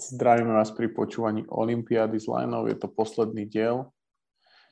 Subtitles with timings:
[0.00, 2.72] Zdravíme vás pri počúvaní Olympiády z Lineov.
[2.72, 3.92] Je to posledný diel.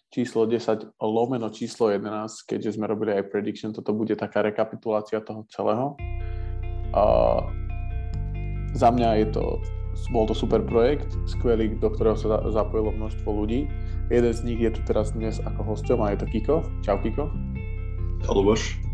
[0.08, 5.44] Číslo 10 lomeno číslo 11, keďže sme robili aj prediction, toto bude taká rekapitulácia toho
[5.52, 6.00] celého.
[6.96, 7.04] A
[8.72, 9.44] za mňa je to,
[10.16, 13.68] bol to super projekt, skvelý, do ktorého sa zapojilo množstvo ľudí.
[14.08, 16.56] Jeden z nich je tu teraz dnes ako hosťom a je to Kiko.
[16.80, 17.28] Čau Kiko.
[18.32, 18.87] Luboš.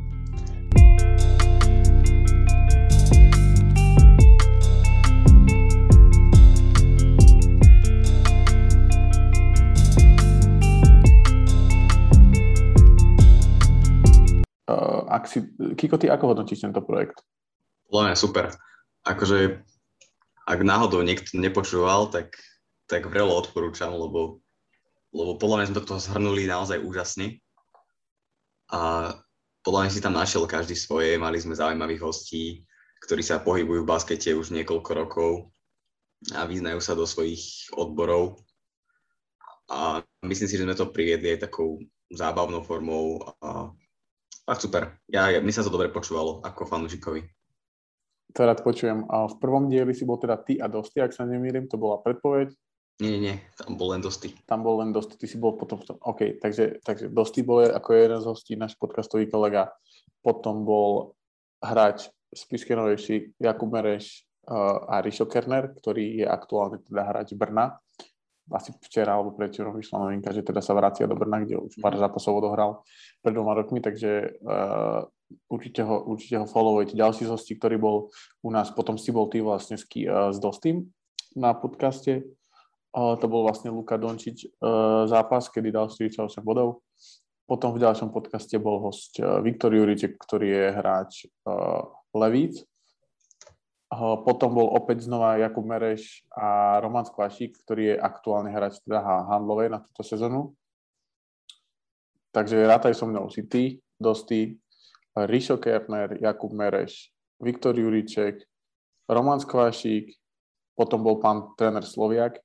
[15.14, 15.39] Ak si,
[15.79, 17.23] Kiko, ty ako hodnotíš tento projekt?
[17.89, 18.50] Podľa super.
[19.07, 19.63] Akože,
[20.45, 22.35] ak náhodou niekto nepočúval, tak,
[22.90, 24.43] tak vrelo odporúčam, lebo,
[25.14, 27.39] lebo podľa mňa sme to zhrnuli naozaj úžasne.
[28.73, 29.13] A
[29.63, 32.67] podľa mňa si tam našiel každý svoje, mali sme zaujímavých hostí,
[33.06, 35.33] ktorí sa pohybujú v baskete už niekoľko rokov
[36.33, 38.41] a vyznajú sa do svojich odborov.
[39.69, 41.81] A myslím si, že sme to priviedli aj takou
[42.12, 43.73] zábavnou formou a
[44.45, 44.83] fakt super.
[45.09, 47.25] Ja, ja, mi sa to dobre počúvalo ako fanúšikovi.
[48.34, 49.06] To rád počujem.
[49.09, 52.01] A v prvom dieli si bol teda ty a Dosti, ak sa nemýlim, to bola
[52.03, 52.53] predpoveď.
[53.03, 54.31] Nie, nie, tam bol len Dosti.
[54.47, 55.97] Tam bol len Dosti, ty si bol potom v tom.
[55.98, 59.75] OK, takže, takže Dosti bol ako jeden z hostí, náš podcastový kolega.
[60.23, 61.19] Potom bol
[61.58, 67.79] hráč z Piskenovejší Jakub Mereš uh, a Rišo Kerner, ktorý je aktuálne teda hráč Brna
[68.53, 71.97] asi včera alebo predčerom vyšla novinka, že teda sa vracia do Brna, kde už pár
[71.97, 72.00] mhm.
[72.05, 72.84] zápasov odohral
[73.25, 75.09] pred dvoma rokmi, takže uh,
[75.48, 76.92] určite, ho, určite ho followujte.
[76.92, 77.97] Ďalší z hostí, ktorý bol
[78.45, 80.92] u nás, potom si bol ty vlastne s, uh, s Dostým
[81.33, 82.28] na podcaste.
[82.95, 86.84] Uh, to bol vlastne Luka Dončič uh, zápas, kedy dal 48 bodov.
[87.45, 91.12] Potom v ďalšom podcaste bol host Viktor Juriček, ktorý je hráč
[91.45, 91.84] uh,
[92.17, 92.64] Levíc
[94.23, 99.69] potom bol opäť znova Jakub Mereš a Roman Skvašík, ktorý je aktuálne hráč teda handlovej
[99.70, 100.56] na túto sezónu.
[102.34, 104.58] Takže rátaj so mnou si ty, Dosti,
[105.14, 108.42] Rišo Kerner, Jakub Mereš, Viktor Juriček,
[109.07, 110.11] Roman Skvašík,
[110.74, 112.42] potom bol pán tréner Sloviak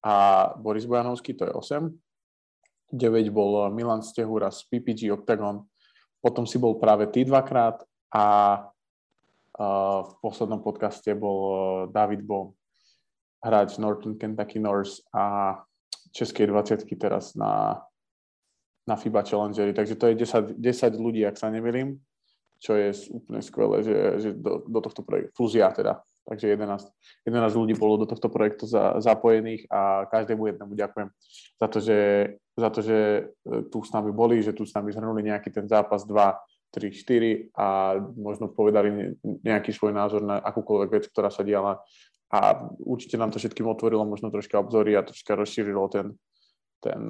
[0.00, 1.92] a Boris Bojanovský, to je 8.
[2.88, 5.60] 9 bol Milan Stehura z PPG Octagon,
[6.24, 8.24] potom si bol práve ty dvakrát a
[9.58, 11.54] v poslednom podcaste bol e,
[11.90, 12.54] David Bo,
[13.42, 15.54] hráč Northern Kentucky North a
[16.14, 17.82] Českej 20 teraz na,
[18.86, 19.74] na FIBA Challengery.
[19.74, 21.98] Takže to je 10, 10 ľudí, ak sa nemýlim,
[22.58, 26.90] čo je úplne skvelé, že, že do, do tohto projektu, ja teda, takže 11,
[27.26, 31.08] 11 ľudí bolo do tohto projektu za, zapojených a každému jednému ďakujem
[31.58, 31.98] za to, že,
[32.58, 32.98] za to, že
[33.46, 36.10] e, tu s nami boli, že tu s nami zhrnuli nejaký ten zápas 2
[36.70, 41.80] 3, 4 a možno povedali nejaký svoj názor na akúkoľvek vec, ktorá sa diala.
[42.28, 46.12] A určite nám to všetkým otvorilo možno troška obzory a troška rozšírilo ten,
[46.84, 47.08] ten,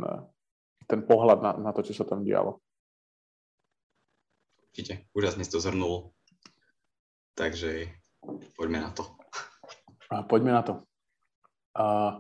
[0.87, 2.63] ten pohľad na, na to, čo sa tam dialo.
[4.71, 6.15] Určite, úžasne si to zhrnul.
[7.35, 7.91] Takže
[8.55, 9.11] poďme na to.
[10.15, 10.87] A poďme na to.
[11.75, 12.15] A,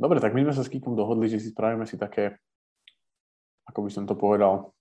[0.00, 2.40] dobre, tak my sme sa s Kikom dohodli, že si spravíme si také,
[3.68, 4.72] ako by som to povedal,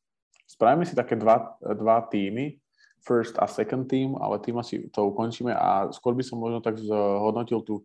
[0.47, 2.55] Spravíme si také dva, dva týmy,
[3.03, 6.79] first a second team, ale tým asi to ukončíme a skôr by som možno tak
[6.79, 7.83] zhodnotil tú,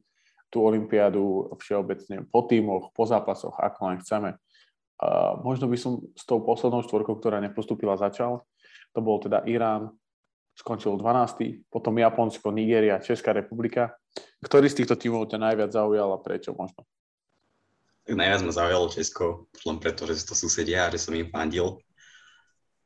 [0.50, 4.30] tú olympiádu všeobecne po týmoch, po zápasoch, ako len chceme.
[5.02, 8.46] Uh, možno by som s tou poslednou štvorkou, ktorá nepostúpila, začal.
[8.94, 9.90] To bol teda Irán,
[10.54, 11.66] skončil 12.
[11.66, 13.98] Potom Japonsko, Nigéria, Česká republika.
[14.44, 16.86] Ktorý z týchto tímov ťa najviac zaujal a prečo možno?
[18.06, 21.82] Tak najviac ma zaujalo Česko, len preto, že to susedia a že som im fandil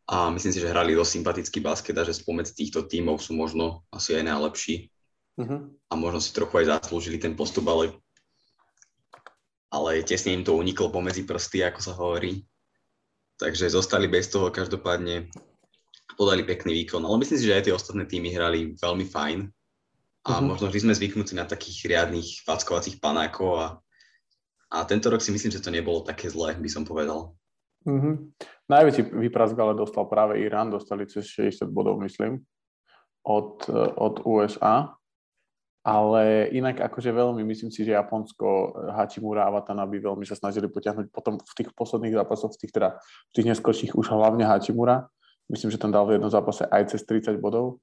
[0.07, 3.83] a myslím si, že hrali dosť sympatický basket a že spomedzi týchto tímov sú možno
[3.91, 4.77] asi aj najlepší.
[5.37, 5.67] Uh-huh.
[5.91, 7.91] A možno si trochu aj zaslúžili ten postup, ale,
[9.75, 12.47] ale tesne im to uniklo pomedzi prsty, ako sa hovorí.
[13.37, 15.29] Takže zostali bez toho, každopádne
[16.15, 17.03] podali pekný výkon.
[17.03, 19.39] Ale myslím si, že aj tie ostatné týmy hrali veľmi fajn.
[20.27, 20.47] A uh-huh.
[20.47, 23.67] možno, že sme zvyknutí na takých riadných fackovacích panákov a,
[24.71, 27.36] a tento rok si myslím, že to nebolo také zlé, by som povedal.
[27.87, 28.15] Mm-hmm.
[28.67, 32.43] Najväčší výprask ale dostal práve Irán, dostali cez 60 bodov, myslím,
[33.23, 33.63] od,
[33.95, 34.91] od USA.
[35.87, 41.15] Ale inak akože veľmi, myslím si, že Japonsko, Hachimura a Watanabe veľmi sa snažili potiahnuť
[41.15, 42.99] potom v tých posledných zápasoch, v tých, teda,
[43.31, 45.07] v tých neskôrších už hlavne Hachimura.
[45.47, 47.79] Myslím, že tam dal v jednom zápase aj cez 30 bodov.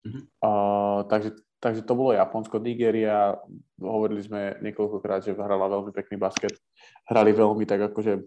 [0.00, 0.22] Mm-hmm.
[0.40, 3.36] Uh, takže, takže to bolo Japonsko, Nigeria,
[3.76, 6.56] hovorili sme niekoľkokrát, že hrala veľmi pekný basket.
[7.04, 8.24] Hrali veľmi tak akože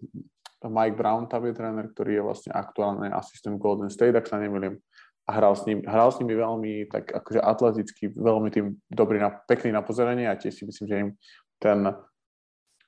[0.67, 4.79] Mike Brown tam je tréner, ktorý je vlastne aktuálne asistent Golden State, ak sa nemýlim.
[5.23, 9.31] a hral s, ním, hral s nimi veľmi tak akože atleticky, veľmi tým dobrý, na,
[9.31, 11.09] pekný na pozeranie a tiež si myslím, že im
[11.63, 11.79] ten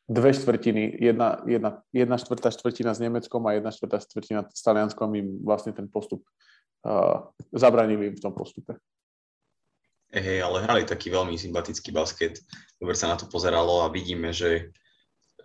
[0.06, 5.10] dve štvrtiny, jedna, jedna, jedna štvrtá štvrtina s Nemeckom a jedna štvrtá štvrtina s Talianskom
[5.16, 6.28] im vlastne ten postup
[6.83, 8.75] uh, zabranili v tom postupe.
[10.12, 12.38] Hej, ale hrali taký veľmi sympatický basket.
[12.78, 14.75] Dobre sa na to pozeralo a vidíme, že,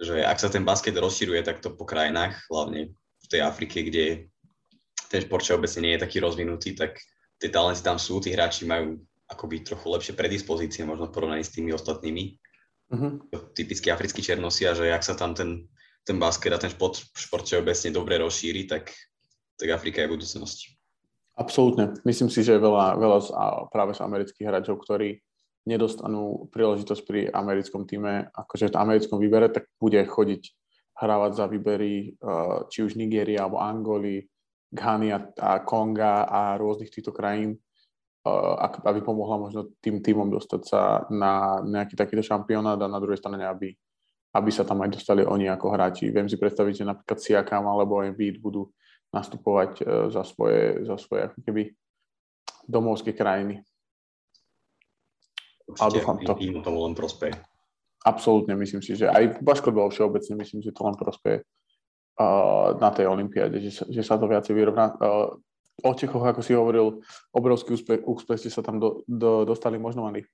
[0.01, 4.33] že ak sa ten basket rozširuje takto po krajinách, hlavne v tej Afrike, kde
[5.13, 6.97] ten šport obecne nie je taký rozvinutý, tak
[7.37, 8.97] tie talenty tam sú, tí hráči majú
[9.29, 12.41] akoby trochu lepšie predispozície možno v porovnaní s tými ostatnými.
[12.91, 13.23] Uh-huh.
[13.55, 15.71] Typický africký černosia, že ak sa tam ten,
[16.03, 18.91] ten basket a ten šport, šport obecne dobre rozšíri, tak,
[19.55, 20.59] tak Afrika je budúcnosť.
[21.39, 21.95] Absolútne.
[22.03, 25.23] Myslím si, že veľa, veľa z, a práve z amerických hráčov, ktorí
[25.69, 30.43] nedostanú príležitosť pri americkom týme, akože v americkom výbere, tak bude chodiť
[31.01, 34.25] hrávať za výbery uh, či už Nigéria alebo Angoly,
[34.71, 37.57] Ghany a, a Konga a rôznych týchto krajín,
[38.25, 43.21] uh, aby pomohla možno tým týmom dostať sa na nejaký takýto šampionát a na druhej
[43.21, 43.73] strane, aby,
[44.37, 46.13] aby sa tam aj dostali oni ako hráči.
[46.13, 48.69] Viem si predstaviť, že napríklad Siakam alebo Embiid budú
[49.11, 51.63] nastupovať e, za svoje, za svoje ako keby
[52.71, 53.67] domovské krajiny.
[55.71, 56.33] Určite, a dúfam to.
[56.37, 57.35] Tým tomu len prospeje.
[58.01, 61.45] Absolútne, myslím si, že aj basketbal všeobecne, myslím, že to len prospeje
[62.17, 64.97] uh, na tej olympiáde, že že sa to viacej vyrovná.
[64.97, 65.37] Uh,
[65.85, 67.01] o Čechoch, ako si hovoril,
[67.33, 70.25] obrovský úspech, úspech ste sa tam do, do, dostali, možno mali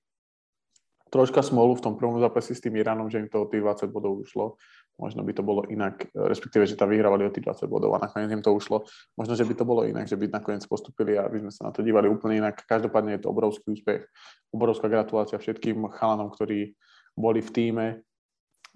[1.07, 3.87] troška smolu v tom prvom zápase s tým Iránom, že im to o tých 20
[3.91, 4.59] bodov ušlo.
[4.97, 8.33] Možno by to bolo inak, respektíve, že tam vyhrávali o tých 20 bodov a nakoniec
[8.33, 8.81] im to ušlo.
[9.13, 11.71] Možno, že by to bolo inak, že by nakoniec postupili a by sme sa na
[11.71, 12.65] to dívali úplne inak.
[12.65, 14.09] Každopádne je to obrovský úspech.
[14.49, 16.73] Obrovská gratulácia všetkým chalanom, ktorí
[17.13, 17.87] boli v týme,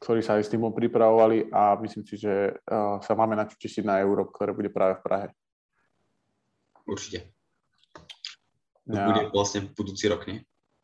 [0.01, 3.57] ktorí sa aj s týmom pripravovali a myslím si, že uh, sa máme na čo
[3.57, 5.27] tešiť na Európ, ktoré bude práve v Prahe.
[6.89, 7.33] Určite.
[8.89, 9.05] To ja.
[9.05, 10.41] bude vlastne budúci rok, nie?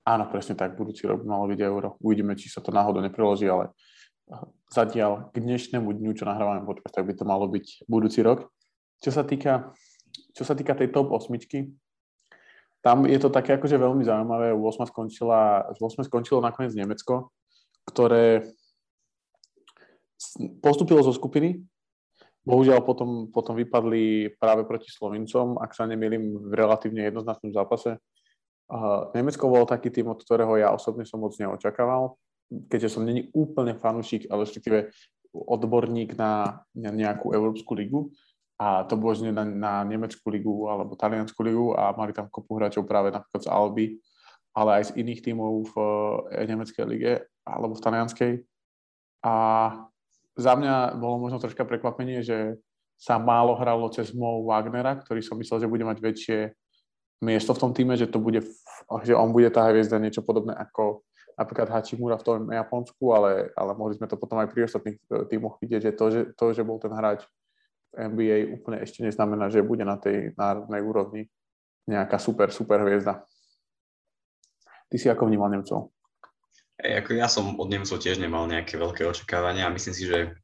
[0.07, 1.99] Áno, presne tak, budúci rok malo byť euro.
[1.99, 3.96] Uvidíme, či sa to náhodou nepreloží, ale eh,
[4.67, 8.51] zatiaľ k dnešnému dňu, čo nahrávame podcast, tak by to malo byť budúci rok.
[8.99, 9.71] Čo sa týka,
[10.35, 11.71] čo sa týka tej top osmičky,
[12.83, 14.53] tam je to také akože veľmi zaujímavé.
[14.53, 17.31] U 8 skončila, 8 skončilo nakoniec Nemecko,
[17.87, 18.47] ktoré
[20.63, 21.63] postupilo zo skupiny.
[22.47, 27.99] Bohužiaľ potom, potom vypadli práve proti Slovincom, ak sa nemýlim, v relatívne jednoznačnom zápase.
[28.71, 32.15] Uh, Nemecko bolo taký tým, od ktorého ja osobne som moc neočakával,
[32.47, 34.91] keďže som není úplne fanúšik, ale respektíve
[35.33, 38.09] odborník na, nejakú Európsku ligu
[38.57, 42.89] a to bolo na, na Nemeckú ligu alebo Taliansku ligu a mali tam kopu hráčov
[42.89, 43.85] práve napríklad z Alby,
[44.57, 47.13] ale aj z iných tímov v uh, Nemeckej lige
[47.45, 48.33] alebo v Talianskej.
[49.21, 49.33] A
[50.33, 52.57] za mňa bolo možno troška prekvapenie, že
[52.97, 56.39] sa málo hralo cez Mo Wagnera, ktorý som myslel, že bude mať väčšie
[57.21, 58.41] miesto v tom týme, že to bude,
[59.05, 61.05] že on bude tá hviezda niečo podobné ako
[61.37, 65.29] napríklad Hachimura v tom Japonsku, ale, ale mohli sme to potom aj pri ostatných e,
[65.29, 67.23] týmoch vidieť, že to, že to, že bol ten hráč
[67.93, 71.21] v NBA úplne ešte neznamená, že bude na tej národnej úrovni
[71.85, 73.21] nejaká super, super hviezda.
[74.89, 75.93] Ty si ako vnímal Nemcov?
[76.77, 80.35] Hey, ako ja som od Nemcov tiež nemal nejaké veľké očakávania a myslím si, že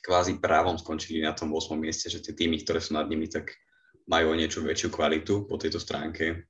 [0.00, 1.76] kvázi právom skončili na tom 8.
[1.76, 3.52] mieste, že tie týmy, ktoré sú nad nimi, tak
[4.08, 6.49] majú o niečo väčšiu kvalitu po tejto stránke.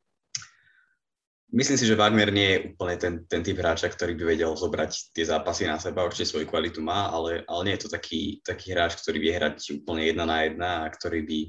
[1.50, 5.11] Myslím si, že Wagner nie je úplne ten, ten typ hráča, ktorý by vedel zobrať
[5.11, 8.70] tie zápasy na seba, určite svoju kvalitu má, ale, ale nie je to taký, taký
[8.70, 11.41] hráč, ktorý vie hrať úplne jedna na jedna a ktorý by,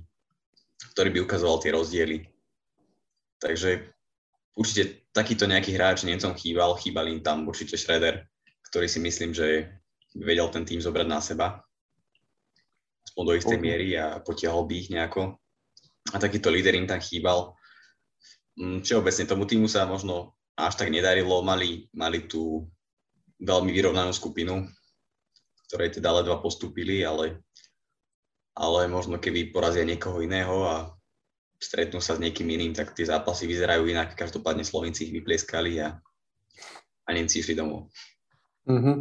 [0.98, 2.18] ktorý by ukazoval tie rozdiely.
[3.38, 3.94] Takže
[4.58, 8.26] určite takýto nejaký hráč Nemcom chýbal, chýbal im tam určite Schroeder,
[8.74, 9.70] ktorý si myslím, že
[10.18, 11.62] vedel ten tým zobrať na seba
[13.06, 15.36] aspoň do istej miery a potiahol by ich nejako
[16.10, 17.54] a takýto líder im tam chýbal.
[18.60, 22.68] Mm, všeobecne tomu týmu sa možno až tak nedarilo, mali, mali tú
[23.40, 24.68] veľmi vyrovnanú skupinu,
[25.70, 27.42] ktorej teda ledva postúpili, ale,
[28.54, 30.76] ale možno keby porazia niekoho iného a
[31.62, 34.18] stretnú sa s niekým iným, tak tie zápasy vyzerajú inak.
[34.18, 35.96] Každopádne Slovenci ich vyplieskali a,
[37.06, 37.88] a Nemci išli domov.
[38.68, 38.98] Mm-hmm.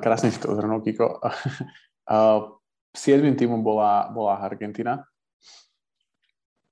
[0.00, 1.06] krásne si to zhrnul, Kiko.
[2.10, 2.58] Uh,
[2.90, 4.98] siedmým týmom bola, bola Argentina,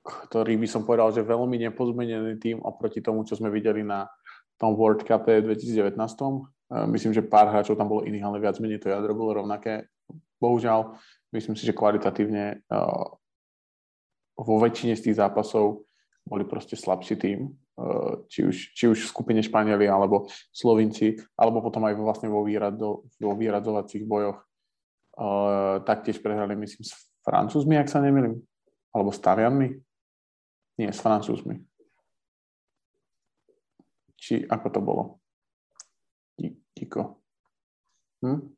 [0.09, 4.09] ktorý by som povedal, že veľmi nepozmenený tým oproti tomu, čo sme videli na
[4.57, 5.93] tom World Cup 2019.
[6.89, 9.89] Myslím, že pár hráčov tam bolo iných, ale viac menej to jadro bolo rovnaké.
[10.41, 10.97] Bohužiaľ,
[11.33, 13.07] myslím si, že kvalitatívne uh,
[14.37, 15.89] vo väčšine z tých zápasov
[16.29, 21.65] boli proste slabší tým, uh, či už, či už v skupine Španieli alebo Slovinci, alebo
[21.65, 24.41] potom aj vlastne vo, výrado, vo výradzovacích bojoch.
[25.83, 26.95] Taktiež prehrali, myslím, s
[27.27, 28.39] Francúzmi, ak sa nemýlim,
[28.95, 29.88] alebo s Talianmi
[30.79, 31.59] Nie, s Francúzmi.
[34.19, 35.03] Či ako to bolo?
[36.79, 37.19] Kiko.
[38.23, 38.55] Hm?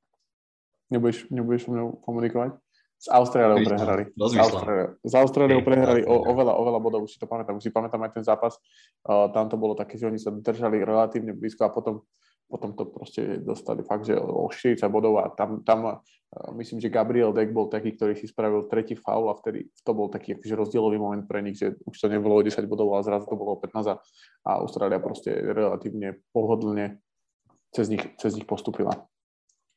[0.92, 2.60] Nebudeš, nebudeš so mnou komunikovať?
[3.00, 4.12] S Austráliou prehrali.
[4.12, 7.56] S Austráliou, s Austráliou prehrali o, oveľa, oveľa bodov, už si to pamätám.
[7.56, 8.60] Už si pamätám aj ten zápas.
[9.08, 12.04] Uh, tam to bolo také, že oni sa držali relatívne blízko a potom,
[12.50, 16.90] potom to proste dostali fakt, že o 40 bodov a tam, tam uh, myslím, že
[16.90, 20.54] Gabriel Deck bol taký, ktorý si spravil tretí faul a vtedy to bol taký akože
[20.58, 23.54] rozdielový moment pre nich, že už to nebolo o 10 bodov, ale zrazu to bolo
[23.54, 23.96] o 15 a,
[24.58, 26.98] Austrália proste relatívne pohodlne
[27.70, 29.06] cez nich, cez nich postupila.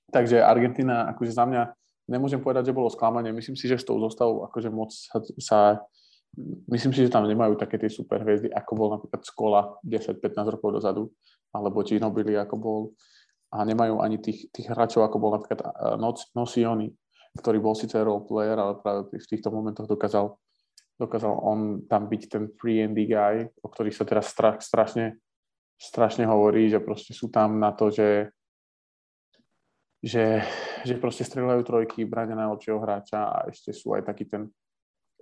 [0.10, 1.62] Takže Argentina, akože za mňa,
[2.10, 3.30] nemôžem povedať, že bolo sklamanie.
[3.30, 5.60] Myslím si, že s tou zostavou akože moc sa, sa
[6.70, 10.70] myslím si, že tam nemajú také tie super hviezdy, ako bol napríklad Skola 10-15 rokov
[10.82, 11.14] dozadu,
[11.54, 12.82] alebo Ginobili, ako bol.
[13.54, 15.62] A nemajú ani tých, tých hráčov, ako bol napríklad
[16.34, 16.90] Nocioni,
[17.38, 20.34] ktorý bol síce role player, ale práve v týchto momentoch dokázal,
[20.98, 25.22] dokázal on tam byť ten free and guy, o ktorých sa teraz stra, strašne,
[25.78, 28.34] strašne hovorí, že proste sú tam na to, že
[30.04, 30.44] že,
[30.84, 34.52] že proste strieľajú trojky, bráňa najlepšieho hráča a ešte sú aj taký ten,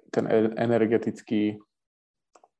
[0.09, 1.61] ten e, energetický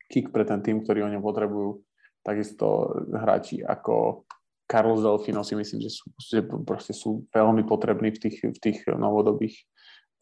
[0.06, 1.82] kick pre ten tým, ktorý oni potrebujú.
[2.22, 4.26] Takisto hráči ako
[4.70, 8.80] Carlos Delfino si myslím, že sú, že proste sú veľmi potrební v tých, v tých
[8.88, 9.58] novodobých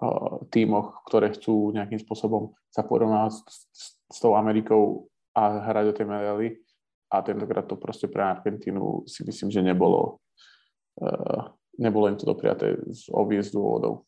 [0.01, 5.85] uh, tímoch, ktoré chcú nejakým spôsobom sa porovnávať s, s, s tou Amerikou a hrať
[5.91, 6.47] o tej medaily.
[7.09, 10.21] A tentokrát to proste pre Argentínu si myslím, že nebolo
[11.01, 14.03] uh, nebolo im to dopriaté z obvious dôvodov.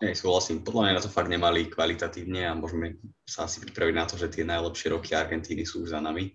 [0.00, 0.64] Nej, súhlasím.
[0.64, 2.96] Podľa mňa na to fakt nemali kvalitatívne a môžeme
[3.26, 6.32] sa asi pripraviť na to, že tie najlepšie roky Argentíny sú už za nami.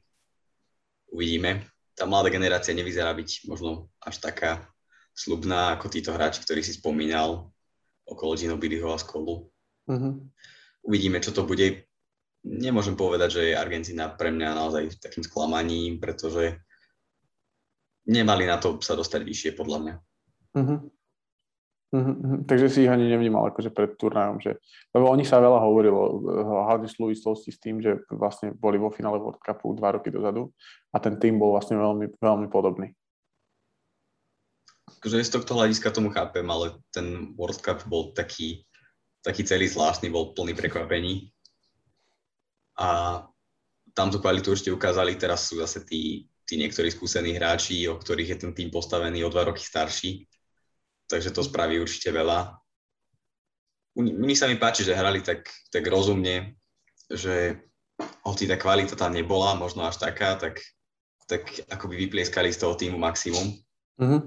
[1.14, 1.70] Uvidíme.
[1.94, 4.66] Tá mladá generácia nevyzerá byť možno až taká
[5.14, 7.54] slubná ako títo hráči, ktorí si spomínal
[8.04, 9.46] okolo Ginobiliho a Skolu.
[9.86, 10.14] Uh-huh.
[10.82, 11.86] Uvidíme, čo to bude.
[12.44, 16.60] Nemôžem povedať, že je Argentina pre mňa naozaj takým sklamaním, pretože
[18.10, 19.96] nemali na to sa dostať vyššie, podľa mňa.
[20.58, 20.80] Uh-huh.
[21.94, 22.42] Uh-huh.
[22.50, 24.58] Takže si ich ani nevnímal akože pred turnajom, že,
[24.98, 28.90] lebo o nich sa veľa hovorilo, hlavne v súvislosti s tým, že vlastne boli vo
[28.90, 30.50] finále World Cupu dva roky dozadu
[30.90, 32.98] a ten tým bol vlastne veľmi, veľmi podobný.
[34.98, 38.66] Akože z tohto hľadiska tomu chápem, ale ten World Cup bol taký,
[39.22, 41.30] taký celý zvláštny, bol plný prekvapení.
[42.82, 43.22] A
[43.94, 48.36] tam tú kvalitu ešte ukázali, teraz sú zase tí tí niektorí skúsení hráči, o ktorých
[48.36, 50.28] je ten tým postavený o dva roky starší.
[51.08, 52.58] Takže to spraví určite veľa.
[54.00, 56.58] Mne sa mi páči, že hrali tak, tak rozumne,
[57.12, 57.62] že
[58.26, 60.64] hoci tá kvalita tam nebola, možno až taká, tak,
[61.30, 61.46] tak
[61.86, 63.54] by vyplieskali z toho týmu maximum.
[64.02, 64.22] Mm-hmm.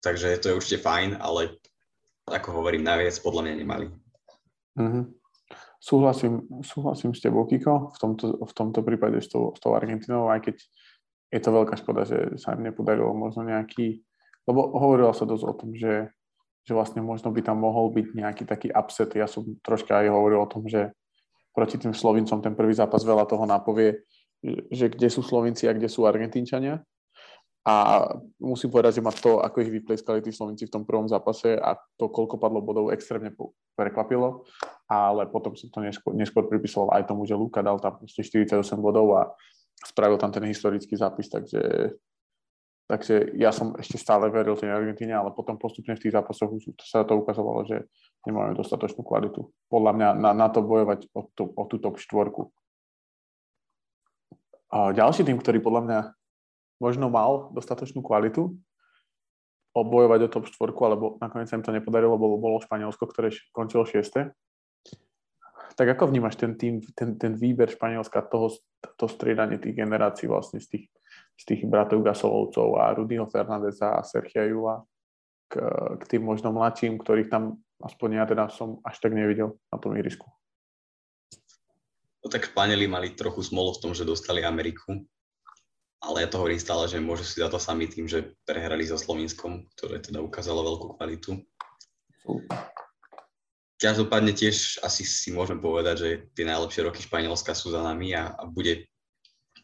[0.00, 1.60] Takže to je určite fajn, ale
[2.24, 3.86] ako hovorím, najviac podľa mňa nemali.
[4.80, 5.04] Mm-hmm.
[5.80, 10.28] Súhlasím, súhlasím s tebou, Kiko, v tomto, v tomto prípade s tou, s tou Argentinou,
[10.28, 10.56] aj keď
[11.30, 14.04] je to veľká škoda, že sa im nepodarilo možno nejaký,
[14.48, 16.08] lebo hovorilo sa dosť o tom, že,
[16.64, 19.12] že vlastne možno by tam mohol byť nejaký taký upset.
[19.16, 20.92] Ja som troška aj hovoril o tom, že
[21.52, 24.06] proti tým Slovincom ten prvý zápas veľa toho napovie,
[24.70, 26.80] že kde sú Slovinci a kde sú Argentínčania.
[27.60, 28.08] A
[28.40, 31.76] musím povedať, že ma to, ako ich vypleskali tí Slovenci v tom prvom zápase a
[32.00, 33.36] to, koľko padlo bodov, extrémne
[33.76, 34.48] prekvapilo.
[34.88, 39.12] Ale potom som to neskôr, neskôr pripisoval aj tomu, že Luka dal tam 48 bodov
[39.12, 39.28] a
[39.84, 41.92] spravil tam ten historický zápis, takže,
[42.90, 46.50] takže ja som ešte stále veril tej Argentíne, ale potom postupne v tých zápasoch
[46.82, 47.86] sa to ukazovalo, že
[48.26, 49.46] nemajú dostatočnú kvalitu.
[49.70, 52.50] Podľa mňa na, na to bojovať o, tú, o tú top štvorku.
[54.74, 55.98] A ďalší tým, ktorý podľa mňa
[56.82, 58.58] možno mal dostatočnú kvalitu
[59.70, 63.86] obojovať o top 4, alebo nakoniec sa im to nepodarilo, bolo, bolo Španielsko, ktoré končilo
[63.86, 64.34] 6.
[65.78, 68.50] Tak ako vnímaš ten tým, ten, ten výber Španielska, toho,
[68.98, 70.84] to striedanie tých generácií vlastne z tých,
[71.40, 74.84] z tých bratov Gasolovcov a Rudyho Fernandeza a Sergia Jula
[75.48, 75.56] k,
[75.96, 79.96] k tým možno mladším, ktorých tam aspoň ja teda som až tak nevidel na tom
[79.96, 80.28] ihrisku.
[82.20, 85.00] No tak Španieli mali trochu smolo v tom, že dostali Ameriku,
[86.04, 89.00] ale ja to hovorím stále, že môžu si za to sami tým, že prehrali so
[89.00, 91.40] Slovinskom, ktoré teda ukázalo veľkú kvalitu.
[93.80, 98.36] Každopádne tiež asi si môžem povedať, že tie najlepšie roky Španielska sú za nami a,
[98.36, 98.84] a bude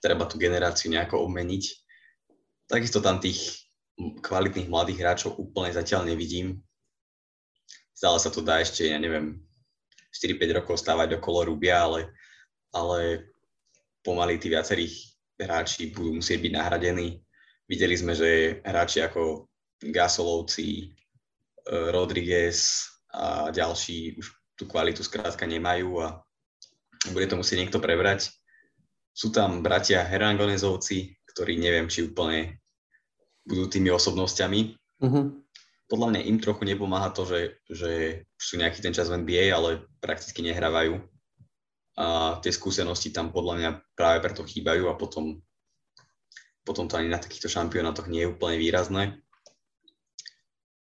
[0.06, 1.64] treba tú generáciu nejako obmeniť.
[2.70, 3.66] Takisto tam tých
[3.98, 6.62] kvalitných mladých hráčov úplne zatiaľ nevidím.
[7.90, 9.42] Stále sa to dá ešte, ja neviem,
[10.14, 12.14] 4-5 rokov stávať okolo Rubia, ale,
[12.70, 13.32] ale
[14.06, 14.94] pomaly tí viacerých
[15.34, 17.18] hráči budú musieť byť nahradení.
[17.66, 19.50] Videli sme, že hráči ako
[19.82, 20.84] Gasolovci, e,
[21.90, 26.20] Rodriguez a ďalší už tú kvalitu skrátka nemajú a
[27.12, 28.32] bude to musieť niekto prebrať.
[29.16, 32.60] Sú tam bratia Herangonezovci, ktorí neviem, či úplne
[33.48, 34.60] budú tými osobnosťami.
[35.00, 35.32] Uh-huh.
[35.88, 37.92] Podľa mňa im trochu nepomáha to, že, že
[38.36, 41.00] sú nejaký ten čas v NBA, ale prakticky nehrávajú.
[41.96, 45.40] A tie skúsenosti tam podľa mňa práve preto chýbajú a potom,
[46.60, 49.16] potom to ani na takýchto šampionátoch nie je úplne výrazné.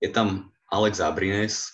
[0.03, 1.71] Je tam Alex Abrines,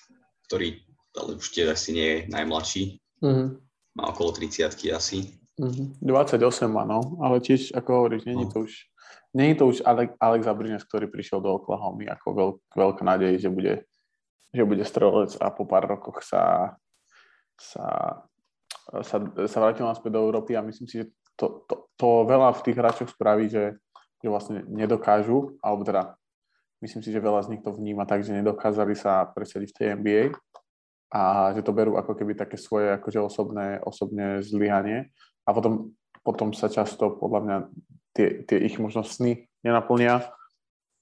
[0.51, 0.85] ktorý
[1.17, 2.83] ale už tiež asi nie je najmladší.
[3.21, 3.57] Uh-huh.
[3.97, 5.42] Má okolo 30 asi.
[5.61, 5.93] Uh-huh.
[6.01, 6.41] 28
[6.73, 8.53] má, no, ale tiež, ako hovoríš, není no.
[8.53, 8.73] to už
[9.33, 13.49] je to už Alex, Alex Abrines, ktorý prišiel do Oklahoma ako veľk, veľká nádej, že
[13.49, 13.89] bude,
[14.53, 16.77] že bude strelec a po pár rokoch sa,
[17.57, 18.21] sa,
[19.01, 19.17] sa,
[19.49, 21.07] sa vrátil naspäť do Európy a myslím si, že
[21.41, 23.81] to, to, to veľa v tých hráčoch spraví, že,
[24.21, 26.13] že vlastne nedokážu, alebo teda
[26.85, 29.87] myslím si, že veľa z nich to vníma tak, že nedokázali sa presadiť v tej
[29.97, 30.23] NBA
[31.13, 35.09] a že to berú ako keby také svoje akože osobné, osobné zlyhanie
[35.43, 37.57] a potom, potom sa často podľa mňa
[38.15, 39.03] tie, tie ich možno
[39.65, 40.23] nenaplnia.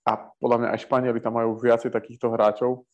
[0.08, 2.88] A podľa mňa aj Španieli tam majú viacej takýchto hráčov.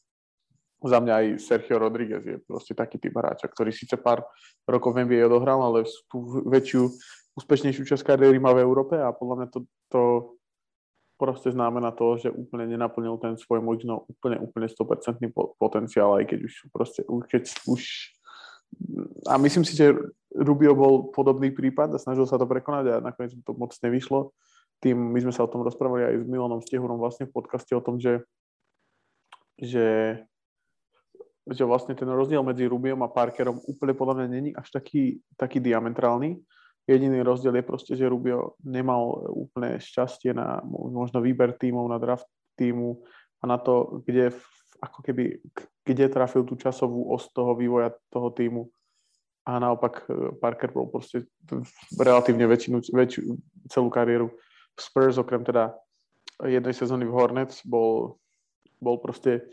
[0.82, 4.26] Za mňa aj Sergio Rodríguez je proste taký typ hráča, ktorý síce pár
[4.68, 6.92] rokov v NBA odohral, ale tú väčšiu,
[7.38, 10.02] úspešnejšiu časť kariéry má v Európe a podľa mňa to, to
[11.16, 16.38] proste znamená to, že úplne nenaplnil ten svoj možno úplne, úplne 100% potenciál, aj keď
[16.44, 17.82] už proste, keď už
[19.26, 19.92] a myslím si, že
[20.36, 24.32] Rubio bol podobný prípad a snažil sa to prekonať a nakoniec to moc nevyšlo.
[24.84, 27.80] Tým my sme sa o tom rozprávali aj s Milanom Stehurom vlastne v podcaste o
[27.80, 28.20] tom, že,
[29.56, 30.20] že,
[31.48, 35.64] že vlastne ten rozdiel medzi Rubiom a Parkerom úplne podľa mňa není až taký, taký
[35.64, 36.36] diametrálny.
[36.86, 42.28] Jediný rozdiel je proste, že Rubio nemal úplne šťastie na možno výber tímov, na draft
[42.54, 43.00] týmu
[43.40, 44.36] a na to, kde
[44.84, 45.40] ako keby,
[45.86, 48.66] kde trafil tú časovú os toho vývoja toho týmu.
[49.46, 51.30] A naopak e, Parker bol proste
[51.94, 53.22] relatívne väčšinu, väčšiu,
[53.70, 54.34] celú kariéru
[54.74, 55.78] v Spurs, okrem teda
[56.42, 58.18] jednej sezóny v Hornets, bol,
[58.82, 59.46] bol proste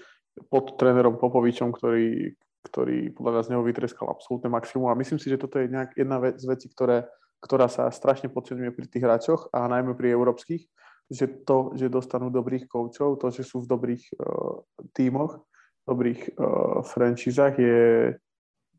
[0.49, 2.33] pod trénerom Popovičom, ktorý,
[2.65, 4.89] ktorý podľa nás z neho vytreskal absolútne maximum.
[4.89, 7.05] A myslím si, že toto je nejak jedna vec z vecí, ktoré,
[7.37, 10.65] ktorá sa strašne podceňuje pri tých hráčoch a najmä pri európskych,
[11.13, 14.65] že to, že dostanú dobrých koučov, to, že sú v dobrých uh,
[14.97, 15.45] tímoch,
[15.83, 18.13] dobrých uh, franchízach je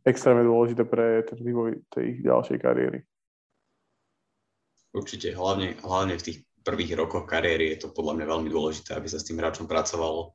[0.04, 3.00] extrémne dôležité pre ten vývoj tej ich ďalšej kariéry.
[4.94, 9.08] Určite, hlavne, hlavne v tých prvých rokoch kariéry je to podľa mňa veľmi dôležité, aby
[9.10, 10.32] sa s tým hráčom pracovalo,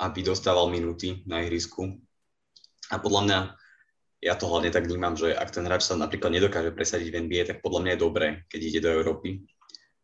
[0.00, 2.00] aby dostával minúty na ihrisku.
[2.92, 3.38] A podľa mňa,
[4.24, 7.42] ja to hlavne tak vnímam, že ak ten hráč sa napríklad nedokáže presadiť v NBA,
[7.48, 9.44] tak podľa mňa je dobré, keď ide do Európy,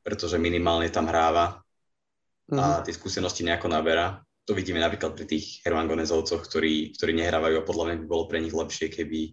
[0.05, 1.61] pretože minimálne tam hráva
[2.51, 2.85] a mm-hmm.
[2.85, 4.19] tie skúsenosti nejako naberá.
[4.51, 8.43] To vidíme napríklad pri tých Hermangonezovcoch, ktorí, ktorí nehrávajú a podľa mňa by bolo pre
[8.43, 9.31] nich lepšie, keby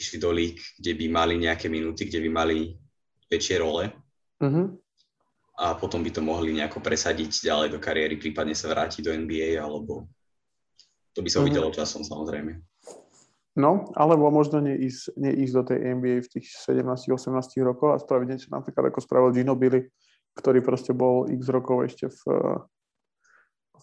[0.00, 2.72] išli do lík, kde by mali nejaké minúty, kde by mali
[3.28, 3.92] väčšie role.
[4.40, 4.66] Mm-hmm.
[5.60, 9.60] A potom by to mohli nejako presadiť ďalej do kariéry, prípadne sa vrátiť do NBA,
[9.60, 10.08] alebo
[11.12, 11.44] to by sa mm-hmm.
[11.44, 12.56] uvidelo časom samozrejme.
[13.52, 17.36] No, alebo možno neísť, neísť do tej NBA v tých 17-18
[17.68, 19.92] rokoch a spraviť niečo napríklad ako spravil Gino Billy,
[20.40, 22.22] ktorý proste bol x rokov ešte v,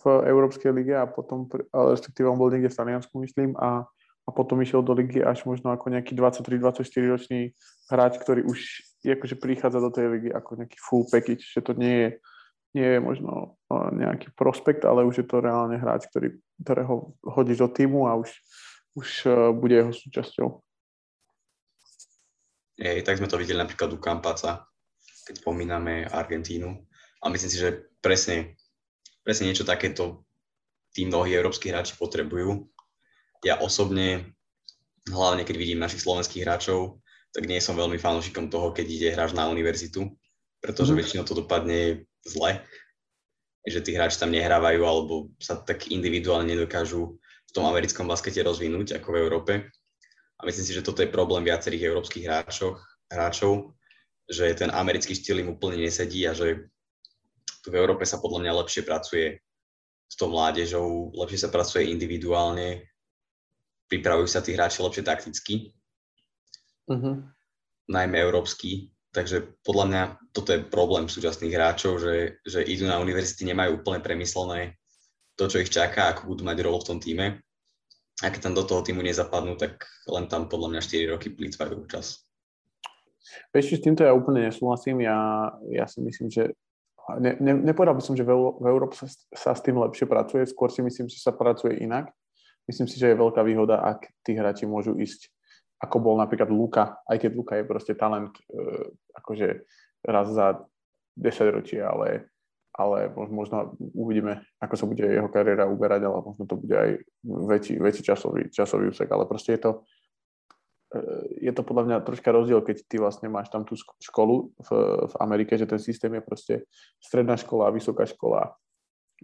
[0.05, 3.81] v Európskej lige a potom, respektíve on bol niekde v Taliansku, myslím, a,
[4.25, 7.41] a potom išiel do ligy až možno ako nejaký 23-24 ročný
[7.89, 11.93] hráč, ktorý už akože prichádza do tej ligy ako nejaký full package, že to nie
[11.97, 12.09] je,
[12.77, 17.69] nie je možno nejaký prospekt, ale už je to reálne hráč, ktorý, ktorého hodíš do
[17.69, 18.29] týmu a už
[18.95, 20.47] už uh, bude jeho súčasťou.
[22.79, 24.67] Ej, tak sme to videli napríklad u Kampaca,
[25.27, 26.75] keď spomíname Argentínu.
[27.23, 28.59] A myslím si, že presne,
[29.25, 30.23] presne niečo takéto
[30.93, 32.69] tí mnohí európsky hráči potrebujú.
[33.41, 34.37] Ja osobne,
[35.09, 37.01] hlavne keď vidím našich slovenských hráčov,
[37.33, 40.07] tak nie som veľmi fanúšikom toho, keď ide hráč na univerzitu,
[40.63, 40.97] pretože mm.
[41.01, 42.63] väčšinou to dopadne zle,
[43.67, 47.19] že tí hráči tam nehrávajú alebo sa tak individuálne nedokážu
[47.55, 49.53] tom americkom baskete rozvinúť ako v Európe.
[50.35, 53.71] A myslím si, že toto je problém viacerých európskych hráčov, hráčov
[54.27, 56.67] že ten americký štýl im úplne nesedí a že
[57.65, 59.41] tu v Európe sa podľa mňa lepšie pracuje
[60.05, 62.85] s tou mládežou, lepšie sa pracuje individuálne,
[63.89, 65.73] pripravujú sa tí hráči lepšie takticky,
[66.85, 67.25] uh-huh.
[67.89, 68.93] najmä európsky.
[69.09, 74.03] Takže podľa mňa toto je problém súčasných hráčov, že, že idú na univerzity, nemajú úplne
[74.03, 74.77] premyslené
[75.33, 77.41] to, čo ich čaká, ako budú mať rolu v tom týme.
[78.23, 81.87] A keď tam do toho týmu nezapadnú, tak len tam podľa mňa 4 roky plýtvajú
[81.87, 82.27] čas.
[83.51, 85.03] Vieš, s týmto ja úplne nesúhlasím.
[85.03, 86.55] Ja, ja si myslím, že
[87.21, 90.45] ne, ne, nepovedal by som, že v, v Európe sa, sa s tým lepšie pracuje,
[90.49, 92.09] skôr si myslím, že sa pracuje inak.
[92.65, 95.29] Myslím si, že je veľká výhoda, ak tí hráči môžu ísť
[95.85, 98.89] ako bol napríklad Luka, aj keď Luka je proste talent uh,
[99.19, 99.67] akože
[100.07, 100.63] raz za
[101.19, 102.31] 10 ročie, ale,
[102.73, 106.89] ale možno uvidíme, ako sa bude jeho kariéra uberať, ale možno to bude aj
[107.23, 109.71] väčší, väčší časový, časový úsek, ale proste je to,
[111.41, 114.69] je to podľa mňa troška rozdiel, keď ty vlastne máš tam tú školu v,
[115.07, 116.53] v Amerike, že ten systém je proste
[116.99, 118.55] stredná škola, vysoká škola,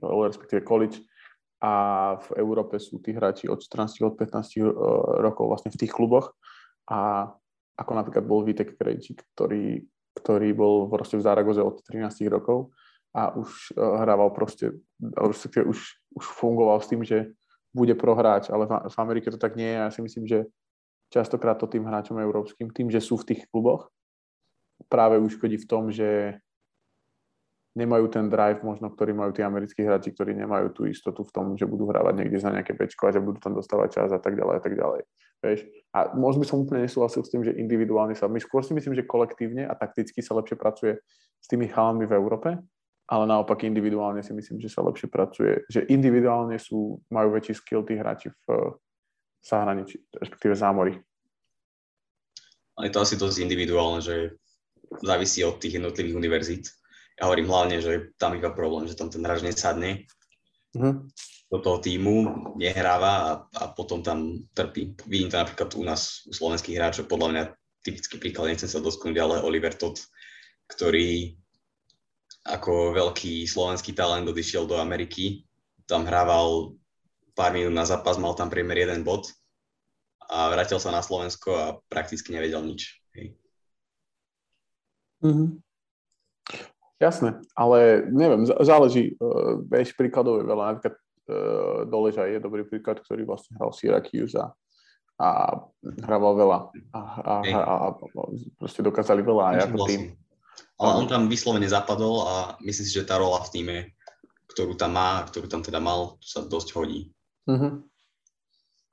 [0.02, 1.04] respektíve college
[1.62, 1.74] a
[2.18, 4.66] v Európe sú tí hráči od 14, od 15 e,
[5.22, 6.34] rokov vlastne v tých kluboch
[6.90, 7.30] a
[7.78, 9.86] ako napríklad bol Vitek Krejčík, ktorý,
[10.18, 12.74] ktorý bol proste v Zaragoze od 13 rokov
[13.12, 14.72] a už uh, hrával proste,
[15.04, 15.80] už, už,
[16.16, 17.36] už fungoval s tým, že
[17.76, 19.80] bude prohráč, ale v Amerike to tak nie je.
[19.80, 20.48] Ja si myslím, že
[21.12, 23.92] častokrát to tým hráčom európskym, tým, že sú v tých kluboch,
[24.88, 26.40] práve uškodí v tom, že
[27.72, 31.46] nemajú ten drive možno, ktorý majú tí americkí hráči, ktorí nemajú tú istotu v tom,
[31.56, 34.36] že budú hrávať niekde za nejaké pečko a že budú tam dostávať čas a tak
[34.36, 35.02] ďalej a tak ďalej.
[35.42, 35.60] Vieš?
[35.96, 38.92] A možno by som úplne nesúhlasil s tým, že individuálne sa, my skôr si myslím,
[38.92, 41.00] že kolektívne a takticky sa lepšie pracuje
[41.40, 42.60] s tými chalami v Európe,
[43.08, 47.88] ale naopak individuálne si myslím, že sa lepšie pracuje, že individuálne sú, majú väčší skill
[47.88, 48.76] tí hráči v,
[49.42, 50.98] zahraničí, respektíve zámorí.
[52.78, 54.38] Ale je to asi dosť individuálne, že
[55.04, 56.66] závisí od tých jednotlivých univerzít.
[57.20, 60.10] Ja hovorím hlavne, že tam iba problém, že tam ten hráč nesadne
[60.74, 60.96] mm-hmm.
[61.52, 62.16] do toho týmu,
[62.58, 64.98] nehráva a, a potom tam trpí.
[65.06, 67.44] Vidím to napríklad u nás, u slovenských hráčov, podľa mňa
[67.86, 69.98] typický príklad, nechcem sa dosknúť, ale Oliver Todd,
[70.70, 71.38] ktorý
[72.42, 75.46] ako veľký slovenský talent odišiel do Ameriky,
[75.86, 76.74] tam hrával
[77.36, 79.30] pár minút na zápas, mal tam priemer jeden bod
[80.32, 83.04] a vrátil sa na Slovensko a prakticky nevedel nič.
[83.16, 83.36] Hej.
[85.22, 85.50] Mm-hmm.
[87.02, 93.02] Jasné, ale neviem, záleží, uh, vieš, príkladov je veľa, napríklad uh, Doleža je dobrý príklad,
[93.02, 94.54] ktorý vlastne hral Syracuse a,
[95.18, 95.28] a
[95.82, 96.58] hrával veľa
[96.94, 97.88] a, a, a, a, a
[98.62, 100.14] proste dokázali veľa aj ako tým.
[100.82, 103.78] Ale on tam vyslovene zapadol a myslím si, že tá rola v týme,
[104.54, 107.14] ktorú tam má, ktorú tam teda mal, sa dosť hodí.
[107.50, 107.72] Mm-hmm.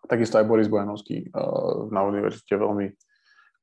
[0.08, 2.86] Takisto aj Boris Bojanovský uh, na univerzite veľmi,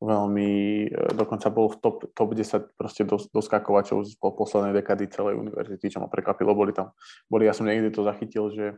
[0.03, 0.51] veľmi,
[0.93, 5.41] uh, dokonca bol v top, top 10 proste dos, doskakovačov z po poslednej dekady celej
[5.41, 6.53] univerzity, čo ma prekvapilo.
[6.53, 6.93] Boli tam,
[7.25, 8.77] boli, ja som niekde to zachytil, že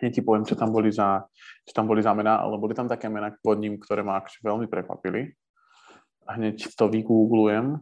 [0.00, 1.22] hneď ti poviem, čo tam boli za,
[1.66, 4.42] čo tam boli za mená, ale boli tam také mená pod ním, ktoré ma akože
[4.42, 5.30] veľmi prekvapili.
[6.26, 7.78] A hneď to vygooglujem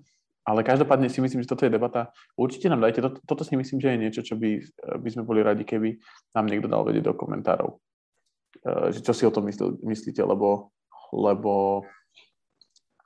[0.48, 2.08] ale každopádne si myslím, že toto je debata.
[2.32, 4.64] Určite nám dajte, toto, toto si myslím, že je niečo, čo by,
[4.96, 6.00] by sme boli radi, keby
[6.32, 7.76] nám niekto dal vedieť do komentárov.
[8.64, 10.72] Uh, že čo si o tom myslí, myslíte, lebo,
[11.12, 11.84] lebo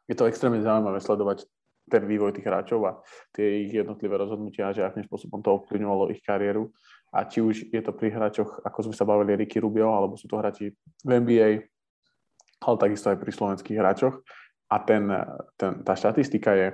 [0.06, 1.42] je to extrémne zaujímavé sledovať
[1.90, 3.02] ten vývoj tých hráčov a
[3.34, 6.70] tie ich jednotlivé rozhodnutia, že akým spôsobom to ovplyvňovalo ich kariéru.
[7.10, 10.30] A či už je to pri hráčoch, ako sme sa bavili, Ricky Rubio, alebo sú
[10.30, 11.48] to hráči v NBA,
[12.62, 14.22] ale takisto aj pri slovenských hráčoch.
[14.72, 15.10] A ten,
[15.58, 16.66] ten, tá štatistika je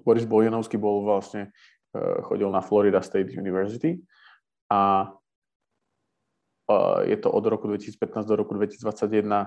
[0.00, 1.54] Boris Bojanovský bol vlastne,
[1.94, 4.00] e, chodil na Florida State University
[4.68, 5.12] a
[7.06, 9.46] je to od roku 2015 do roku 2021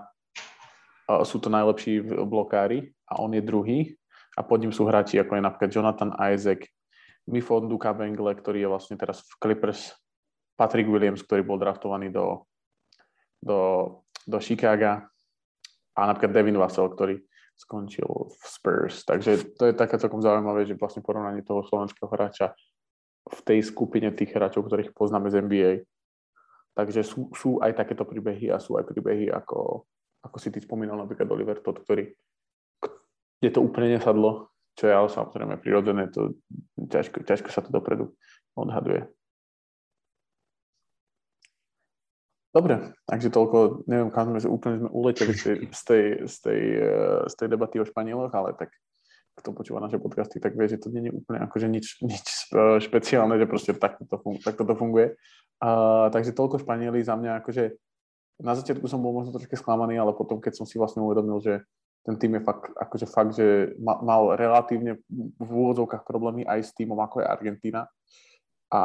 [1.28, 3.80] sú to najlepší blokári a on je druhý
[4.38, 6.64] a pod ním sú hráči ako je napríklad Jonathan Isaac,
[7.28, 9.92] Mifon Duka ktorý je vlastne teraz v Clippers,
[10.56, 12.48] Patrick Williams, ktorý bol draftovaný do,
[13.44, 13.60] do,
[14.24, 15.04] do Chicaga
[15.98, 17.20] a napríklad Devin Vassell, ktorý
[17.60, 19.04] skončil v Spurs.
[19.04, 22.56] Takže to je také celkom zaujímavé, že vlastne porovnanie toho slovenského hráča
[23.28, 25.72] v tej skupine tých hráčov, ktorých poznáme z NBA.
[26.74, 29.84] Takže sú, sú aj takéto príbehy a sú aj príbehy, ako,
[30.24, 32.08] ako si ty spomínal napríklad Oliver Todd, ktorý,
[33.44, 34.48] kde to úplne nesadlo,
[34.80, 36.40] čo je ale samozrejme prirodzené, to
[36.80, 38.16] ťažko, ťažko sa to dopredu
[38.56, 39.12] odhaduje.
[42.50, 46.62] Dobre, takže toľko, neviem, kam sme úplne sme uleteli z tej, z tej, z tej,
[46.82, 48.74] eh, z tej debaty o Španieloch, ale tak
[49.38, 52.82] kto počúva naše podcasty, tak vie, že to nie je úplne akože nič, nič eh,
[52.82, 55.14] špeciálne, že proste takto to, funguje, takto to funguje.
[55.60, 57.76] Uh, takže toľko Španieli za mňa, akože
[58.40, 61.68] na začiatku som bol možno trošku sklamaný, ale potom, keď som si vlastne uvedomil, že
[62.08, 65.04] ten tým je fakt, akože fakt, že mal relatívne
[65.36, 67.92] v úvodzovkách problémy aj s týmom, ako je Argentína,
[68.70, 68.84] a,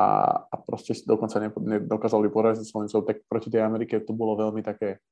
[0.49, 5.05] a proste si dokonca nedokázali poraziť Slovencov, tak proti tej Amerike to bolo veľmi také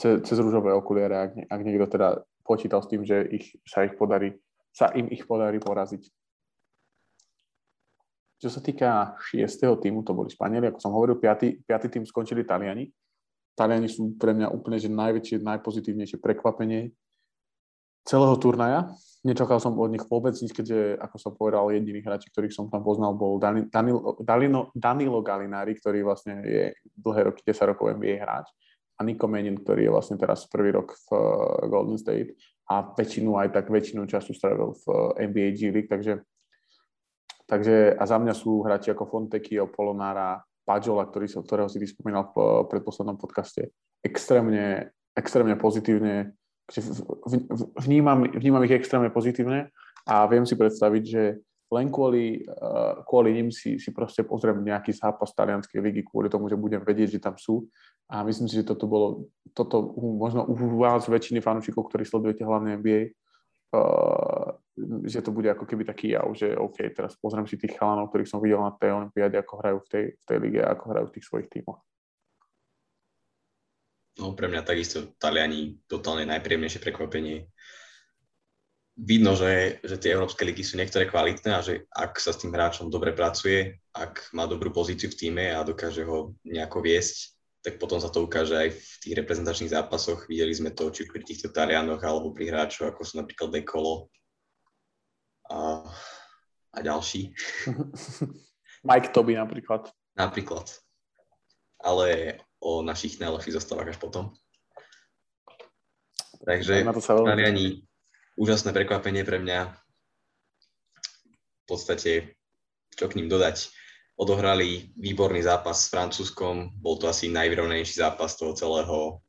[0.00, 2.08] cez, cez rúžové okuliare, ak, ak niekto teda
[2.40, 4.32] počítal s tým, že ich, sa, ich podarí,
[4.72, 6.08] sa im ich podarí poraziť.
[8.42, 12.42] Čo sa týka šiestého týmu, to boli Španieli, ako som hovoril, piatý, piatý tým skončili
[12.42, 12.90] Taliani.
[13.54, 16.90] Taliani sú pre mňa úplne že najväčšie, najpozitívnejšie prekvapenie
[18.02, 18.90] celého turnaja.
[19.22, 22.82] Nečakal som od nich vôbec nič, keďže, ako som povedal, jediný hráč, ktorých som tam
[22.82, 28.50] poznal, bol Danilo, Danilo, Danilo Galinari, ktorý vlastne je dlhé roky, 10 rokov NBA hráč.
[28.98, 31.22] A Nico Menin, ktorý je vlastne teraz prvý rok v uh,
[31.70, 32.34] Golden State
[32.66, 36.18] a väčšinu, aj tak väčšinu času strávil v uh, NBA G League, takže,
[37.46, 42.36] takže a za mňa sú hráči ako Fontecchio, Polonára, Pajola, ktorý, ktorého si vyspomínal v
[42.42, 43.70] uh, predposlednom podcaste,
[44.02, 46.34] extrémne, extrémne pozitívne,
[47.82, 49.68] vnímam, vnímam ich extrémne pozitívne
[50.06, 51.22] a viem si predstaviť, že
[51.72, 56.52] len kvôli, uh, kvôli ním si, si proste pozriem nejaký zápas talianskej ligy kvôli tomu,
[56.52, 57.64] že budem vedieť, že tam sú.
[58.12, 62.76] A myslím si, že toto bolo, toto možno u vás väčšiny fanúšikov, ktorí sledujete hlavne
[62.76, 63.16] NBA,
[63.72, 64.52] uh,
[65.08, 68.28] že to bude ako keby taký jav, že OK, teraz pozriem si tých chalanov, ktorých
[68.28, 71.06] som videl na tej olympiáde, ako hrajú v tej, v tej lige a ako hrajú
[71.08, 71.80] v tých svojich tímoch.
[74.20, 77.48] No pre mňa takisto Taliani totálne najpríjemnejšie prekvapenie
[78.96, 82.52] vidno, že, že tie európske ligy sú niektoré kvalitné a že ak sa s tým
[82.52, 87.78] hráčom dobre pracuje, ak má dobrú pozíciu v týme a dokáže ho nejako viesť, tak
[87.78, 90.26] potom sa to ukáže aj v tých reprezentačných zápasoch.
[90.26, 94.10] Videli sme to či pri týchto Talianoch alebo pri hráčoch, ako sú napríklad Dekolo
[95.48, 95.86] a,
[96.74, 97.32] a ďalší.
[98.88, 99.88] Mike Toby napríklad.
[100.18, 100.68] Napríklad.
[101.78, 104.30] Ale o našich najlepších zostávach až potom.
[106.42, 107.82] Takže Taliani
[108.38, 109.74] úžasné prekvapenie pre mňa.
[111.62, 112.38] V podstate,
[112.94, 113.70] čo k ním dodať.
[114.12, 119.24] Odohrali výborný zápas s Francúzskom, bol to asi najvyrovnejší zápas toho celého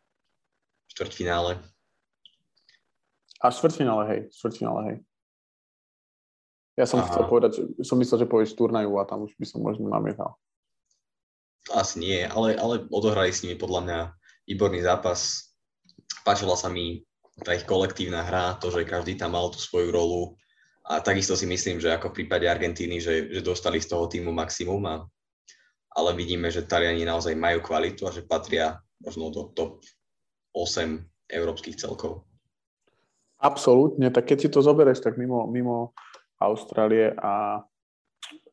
[0.92, 1.64] štvrťfinále.
[3.40, 4.98] A štvrťfinále, hej, štvrťfinále, hej.
[6.76, 7.08] Ja som Aha.
[7.08, 7.52] chcel povedať,
[7.86, 10.36] som myslel, že povieš turnaju a tam už by som možno namietal.
[11.72, 14.00] Asi nie, ale, ale odohrali s nimi podľa mňa
[14.52, 15.52] výborný zápas.
[16.28, 17.08] Páčila sa mi
[17.40, 20.36] tá ich kolektívna hra, to, že každý tam mal tú svoju rolu.
[20.84, 24.36] A takisto si myslím, že ako v prípade Argentíny, že, že dostali z toho týmu
[24.36, 24.96] maximum, a,
[25.96, 29.80] ale vidíme, že Taliani naozaj majú kvalitu a že patria možno do top
[30.52, 31.00] 8
[31.32, 32.28] európskych celkov.
[33.40, 35.96] Absolútne, tak keď si to zoberieš, tak mimo, mimo
[36.40, 37.64] Austrálie a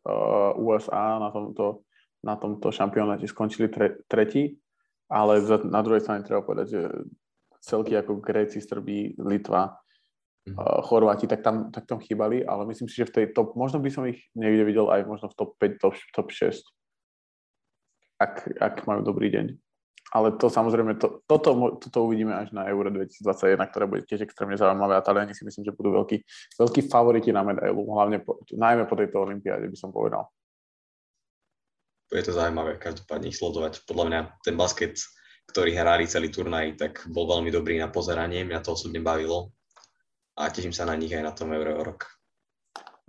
[0.07, 1.87] uh, USA na tomto,
[2.21, 4.61] na tomto šampionáte skončili tre, tretí,
[5.11, 6.81] ale na druhej strane treba povedať, že
[7.61, 9.77] celky ako Gréci, Srbí, Litva,
[10.49, 10.57] mm.
[10.57, 13.81] uh, Chorváti, tak tam, tak tam chýbali, ale myslím si, že v tej top, možno
[13.81, 16.65] by som ich niekde videl aj možno v top 5, top, top 6,
[18.21, 19.47] ak, ak majú dobrý deň.
[20.11, 24.59] Ale to samozrejme, to, toto, toto uvidíme až na Euro 2021, ktoré bude tiež extrémne
[24.59, 26.19] zaujímavé a Taliani si myslím, že budú veľkí,
[26.59, 30.27] veľkí favoriti na medailu, hlavne po, najmä po tejto olympiáde by som povedal.
[32.11, 33.87] Je to zaujímavé každopádne ich sledovať.
[33.87, 34.99] Podľa mňa ten basket
[35.51, 39.51] ktorí hrali celý turnaj, tak bol veľmi dobrý na pozeranie, mňa to osobne bavilo
[40.39, 42.07] a teším sa na nich aj na tom Euro rok.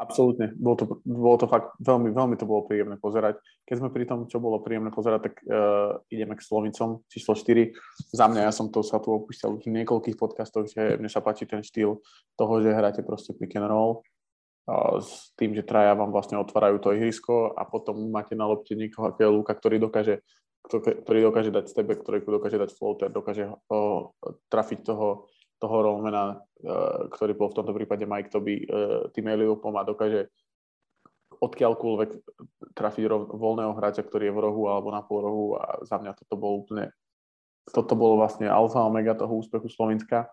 [0.01, 3.37] Absolútne, bolo to, bolo to fakt veľmi, veľmi to bolo príjemné pozerať.
[3.69, 7.69] Keď sme pri tom, čo bolo príjemné pozerať, tak uh, ideme k Slovincom číslo 4.
[8.09, 11.21] Za mňa, ja som to sa tu opúšťal už v niekoľkých podcastoch, že mne sa
[11.21, 12.01] páči ten štýl
[12.33, 14.01] toho, že hráte proste pick and roll,
[15.01, 19.09] s tým, že traja vám vlastne otvárajú to ihrisko a potom máte na lopte niekoho
[19.17, 20.21] je Luka, ktorý dokáže
[20.61, 24.13] ktorý dokáže dať stebe, ktorý dokáže dať floater, dokáže o,
[24.45, 25.25] trafiť toho,
[25.57, 30.29] toho rollmana, uh, ktorý bol v tomto prípade Mike Toby, uh, tým Eliopom a dokáže
[31.41, 32.09] odkiaľkoľvek
[32.77, 36.13] trafiť rov, voľného hráča, ktorý je v rohu alebo na pol rohu a za mňa
[36.13, 36.93] toto bolo úplne,
[37.65, 40.29] toto bolo vlastne alfa omega toho úspechu Slovenska.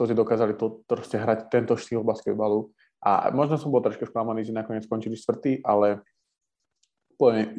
[0.00, 2.72] To, že dokázali to, proste hrať tento štýl basketbalu.
[3.02, 6.06] A možno som bol troška sklamaný, že nakoniec skončili štvrtý, ale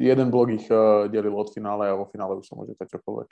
[0.00, 3.28] jeden blok ich uh, delil od finále a vo finále už sa môže stať čokoľvek.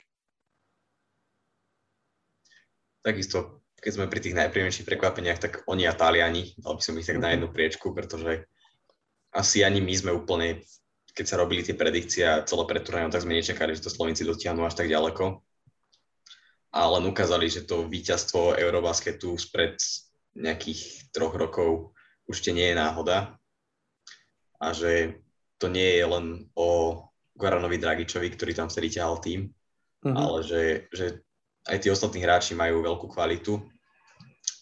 [3.03, 7.05] Takisto, keď sme pri tých najpríjemnejších prekvapeniach, tak oni a Taliani, dal by som ich
[7.05, 8.47] tak na jednu priečku, pretože
[9.33, 10.63] asi ani my sme úplne,
[11.11, 14.63] keď sa robili tie predikcie a celé pred tak sme nečakali, že to Slovenci dotiahnu
[14.63, 15.41] až tak ďaleko.
[16.73, 19.77] A len ukázali, že to víťazstvo Eurobasketu spred
[20.33, 21.92] nejakých troch rokov
[22.27, 23.35] už nie je náhoda
[24.59, 25.19] a že
[25.59, 26.99] to nie je len o
[27.35, 30.15] Goranovi Dragičovi, ktorý tam vtedy ťahal tým, mm-hmm.
[30.15, 30.61] ale že,
[30.93, 31.05] že
[31.67, 33.59] aj tí ostatní hráči majú veľkú kvalitu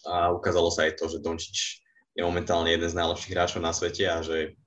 [0.06, 1.58] a ukázalo sa aj to, že Dončič
[2.12, 4.58] je momentálne jeden z najlepších hráčov na svete a že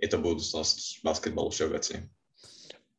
[0.00, 2.08] je to budúcnosť basketbalu všeobecne.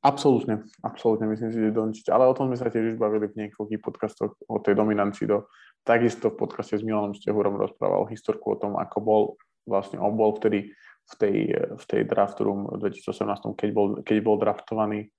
[0.01, 3.45] Absolútne, absolútne myslím si, že Dončič, ale o tom sme sa tiež už bavili v
[3.45, 5.45] niekoľkých podcastoch o tej dominancii do,
[5.83, 9.21] takisto v podcaste s Milanom Stehurom rozprával historku o tom, ako bol
[9.65, 10.73] vlastne, on bol vtedy
[11.11, 11.37] v tej,
[11.77, 15.11] v tej draft room 2018, keď bol, keď bol draftovaný.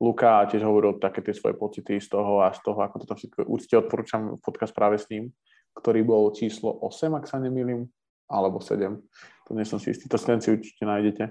[0.00, 3.44] Luka tiež hovoril také tie svoje pocity z toho a z toho, ako toto všetko,
[3.44, 5.28] určite odporúčam podcast práve s ním,
[5.76, 7.84] ktorý bol číslo 8, ak sa nemýlim,
[8.30, 8.96] alebo 7,
[9.44, 11.24] to nie som si istý, to si určite nájdete.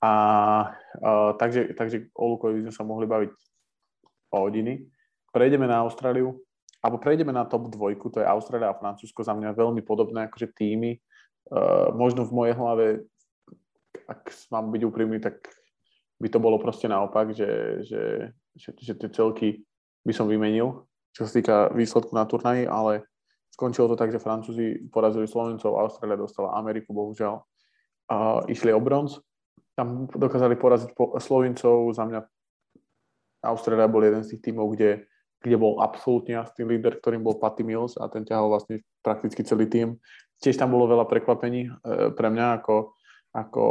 [0.00, 0.12] A, a
[1.36, 3.32] takže, takže o Lukovi sme sa mohli baviť
[4.32, 4.80] o hodiny,
[5.28, 6.40] prejdeme na Austráliu,
[6.80, 10.56] alebo prejdeme na top dvojku, to je Austrália a Francúzsko, za mňa veľmi podobné akože
[10.56, 10.96] týmy.
[11.50, 12.86] Uh, možno v mojej hlave,
[14.08, 15.44] ak mám byť úprimný, tak
[16.20, 18.02] by to bolo proste naopak, že, že,
[18.54, 19.64] že, že tie celky
[20.04, 23.04] by som vymenil, čo sa týka výsledku na turnaji, ale
[23.50, 27.42] skončilo to tak, že Francúzi porazili Slovencov, Austrália dostala Ameriku, bohužiaľ.
[28.10, 29.18] A išli o bronz.
[29.74, 31.94] Tam dokázali poraziť po, Slovencov.
[31.94, 32.20] Za mňa
[33.46, 35.09] Austrália bol jeden z tých tímov, kde
[35.40, 39.64] kde bol absolútne jasný líder, ktorým bol Patty Mills a ten ťahal vlastne prakticky celý
[39.66, 39.96] tým.
[40.40, 41.70] Tiež tam bolo veľa prekvapení e,
[42.12, 42.76] pre mňa ako,
[43.32, 43.64] ako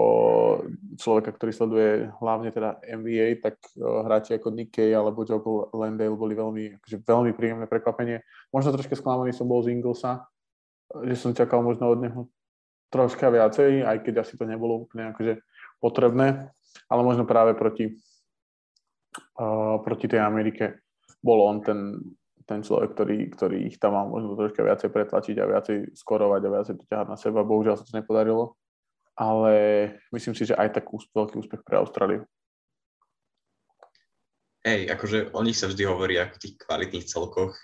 [0.97, 1.89] človeka, ktorý sleduje
[2.21, 6.97] hlavne teda NBA, tak e, hráči ako Nick Kay alebo Joe Landale boli veľmi, akože
[7.05, 8.25] veľmi príjemné prekvapenie.
[8.49, 10.25] Možno troška sklamaný som bol z Inglesa,
[11.05, 12.21] že som čakal možno od neho
[12.89, 15.37] troška viacej, aj keď asi to nebolo úplne akože
[15.77, 16.49] potrebné,
[16.89, 17.93] ale možno práve proti,
[19.37, 20.88] uh, proti tej Amerike
[21.19, 21.99] bol on ten,
[22.49, 26.53] ten človek, ktorý, ktorý ich tam mal možno troška viacej pretlačiť a viacej skorovať a
[26.57, 27.45] viacej to ťahať na seba.
[27.45, 28.57] Bohužiaľ sa to nepodarilo,
[29.13, 29.53] ale
[30.15, 32.23] myslím si, že aj tak veľký úspech pre Austráliu.
[34.65, 37.55] Hej, akože o nich sa vždy hovorí ako tých kvalitných celkoch.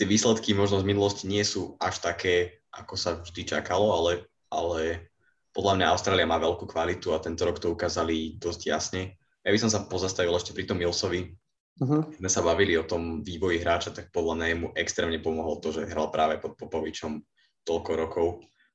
[0.00, 4.12] Tie výsledky možno z minulosti nie sú až také, ako sa vždy čakalo, ale,
[4.48, 5.12] ale
[5.52, 9.02] podľa mňa Austrália má veľkú kvalitu a tento rok to ukázali dosť jasne.
[9.44, 11.36] Ja by som sa pozastavil ešte pri tom Millsovi,
[11.80, 12.02] uh-huh.
[12.18, 15.88] sme sa bavili o tom vývoji hráča, tak podľa mňa mu extrémne pomohlo to, že
[15.88, 17.22] hral práve pod Popovičom
[17.64, 18.26] toľko rokov.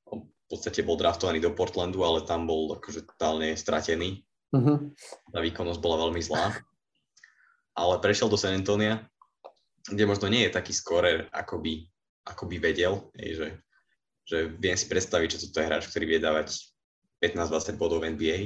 [0.09, 4.23] On v podstate bol draftovaný do Portlandu, ale tam bol akože totálne stratený.
[4.55, 4.89] Uh-huh.
[5.29, 6.55] Tá výkonnosť bola veľmi zlá.
[7.77, 9.05] Ale prešiel do San Antonia,
[9.85, 11.85] kde možno nie je taký skorer, ako by,
[12.25, 13.59] ako by vedel, že,
[14.25, 16.57] že viem si predstaviť, že toto je hráč, ktorý vie dávať
[17.21, 18.37] 15-20 bodov v NBA,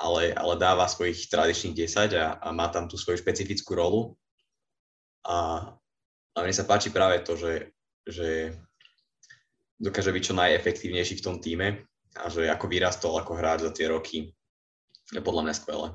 [0.00, 4.16] ale, ale dáva svojich tradičných 10 a, a má tam tú svoju špecifickú rolu.
[5.28, 5.68] A,
[6.32, 7.76] a mne sa páči práve to, že,
[8.08, 8.56] že
[9.76, 11.84] dokáže byť čo najefektívnejší v tom týme
[12.16, 14.32] a že ako vyrastol ako hráč za tie roky
[15.12, 15.88] je podľa mňa skvelé.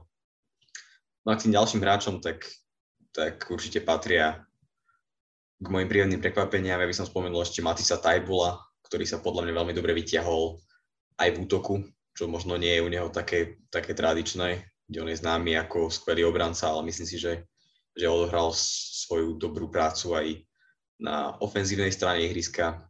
[1.25, 2.45] No a k tým ďalším hráčom, tak,
[3.09, 4.45] tak určite patria
[5.57, 6.77] k mojim príjemným prekvapeniam.
[6.77, 10.61] Ja by som spomenul ešte Matisa Tajbula, ktorý sa podľa mňa veľmi dobre vyťahol
[11.17, 11.81] aj v útoku
[12.15, 16.23] čo možno nie je u neho také, také tradičné, kde on je známy ako skvelý
[16.23, 17.43] obranca, ale myslím si, že,
[17.91, 20.28] že odohral svoju dobrú prácu aj
[20.95, 22.88] na ofenzívnej strane ihriska.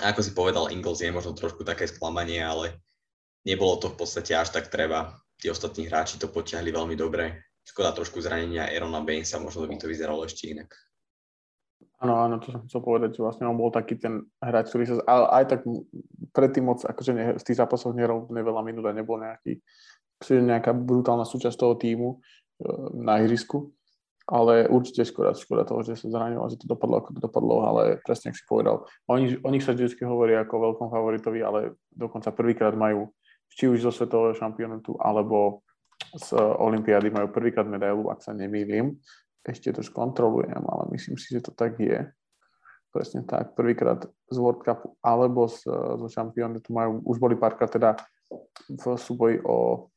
[0.00, 2.80] Ako si povedal, Ingles je možno trošku také sklamanie, ale
[3.44, 5.12] nebolo to v podstate až tak treba.
[5.36, 7.52] Tí ostatní hráči to potiahli veľmi dobre.
[7.62, 10.72] Škoda trošku zranenia Erona Bainsa, možno by to vyzeralo ešte inak.
[12.02, 14.94] Áno, áno, to som chcel povedať, že vlastne on bol taký ten hráč, ktorý sa,
[15.06, 15.60] ale aj tak
[16.34, 19.62] predtým moc, akože ne, z tých zápasov nehral veľa minút nebol nejaký,
[20.26, 22.16] nejaká brutálna súčasť toho týmu e,
[22.98, 23.70] na ihrisku,
[24.26, 27.56] ale určite škoda, škoda toho, že sa zranil a že to dopadlo, ako to dopadlo,
[27.70, 28.82] ale presne, ak si povedal.
[29.06, 33.14] Oni, o nich sa vždy hovorí ako veľkom favoritovi, ale dokonca prvýkrát majú,
[33.46, 35.62] či už zo svetového šampionátu, alebo
[36.18, 38.98] z Olympiády majú prvýkrát medailu, ak sa nemýlim
[39.42, 42.06] ešte to skontrolujem, ale myslím si, že to tak je.
[42.92, 45.64] Presne tak, prvýkrát z World Cupu alebo z,
[45.96, 47.96] zo šampiónu, tu majú, už boli párkrát teda
[48.68, 49.88] v súboji o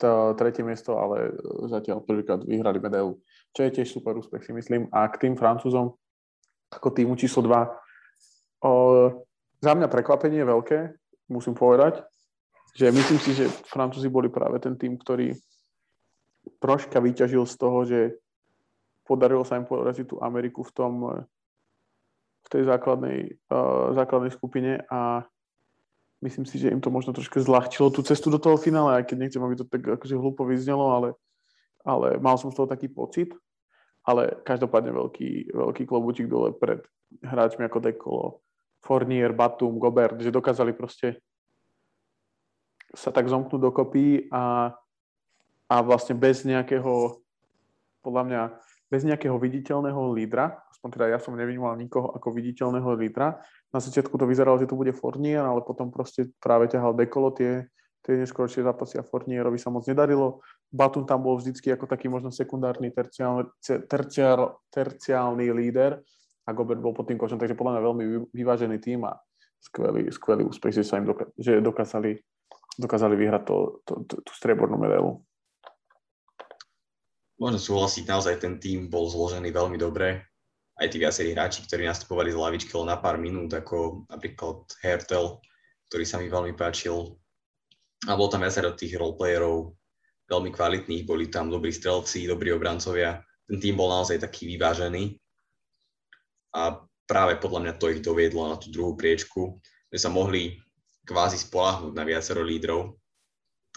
[0.00, 1.28] to tretie miesto, ale
[1.68, 3.20] zatiaľ prvýkrát vyhrali medailu,
[3.52, 4.88] čo je tiež super úspech si myslím.
[4.88, 5.92] A k tým Francúzom,
[6.72, 8.72] ako týmu číslo 2, o,
[9.60, 10.96] za mňa prekvapenie veľké,
[11.28, 12.00] musím povedať,
[12.72, 15.36] že myslím si, že Francúzi boli práve ten tým, ktorý
[16.64, 18.00] troška vyťažil z toho, že
[19.10, 20.92] podarilo sa im poraziť tú Ameriku v tom,
[22.40, 25.26] v tej základnej, uh, základnej skupine a
[26.22, 29.16] myslím si, že im to možno trošku zľahčilo tú cestu do toho finále, aj keď
[29.18, 31.08] nechcem, aby to tak akože hlúpo vyznelo, ale,
[31.82, 33.34] ale mal som z toho taký pocit.
[34.00, 36.80] Ale každopádne veľký, veľký klobúčik dole pred
[37.20, 38.26] hráčmi ako Dekolo,
[38.80, 41.20] Fournier, Batum, Gobert, že dokázali proste
[42.96, 44.74] sa tak zomknúť dokopy a,
[45.68, 47.20] a vlastne bez nejakého,
[48.02, 48.42] podľa mňa,
[48.90, 53.38] bez nejakého viditeľného lídra, aspoň teda ja som nevnímal nikoho ako viditeľného lídra.
[53.70, 57.70] Na začiatku to vyzeralo, že to bude Fournier, ale potom proste práve ťahal dekolo tie,
[58.02, 60.42] tie neskôršie zápasy a Fournierovi sa moc nedarilo.
[60.74, 66.02] Batum tam bol vždycky ako taký možno sekundárny terciál, terciál, terciálny líder
[66.42, 68.04] a Gobert bol pod tým košom, takže podľa mňa veľmi
[68.34, 69.14] vyvážený tým a
[69.62, 72.18] skvelý, skvelý úspech, že sa im doka- že dokázali,
[72.74, 73.56] dokázali vyhrať to,
[73.86, 75.22] to, to, tú striebornú medailu.
[77.40, 80.20] Môžem súhlasiť, naozaj ten tým bol zložený veľmi dobre.
[80.76, 85.40] Aj tí viacerí hráči, ktorí nastupovali z lavičky na pár minút, ako napríklad Hertel,
[85.88, 87.16] ktorý sa mi veľmi páčil.
[88.08, 89.72] A bol tam viacero tých roleplayerov,
[90.28, 93.24] veľmi kvalitných, boli tam dobrí strelci, dobrí obrancovia.
[93.48, 95.16] ten tým bol naozaj taký vyvážený
[96.54, 99.58] a práve podľa mňa to ich doviedlo na tú druhú priečku,
[99.90, 100.62] že sa mohli
[101.02, 102.94] kvázi spolahnuť na viacero lídrov.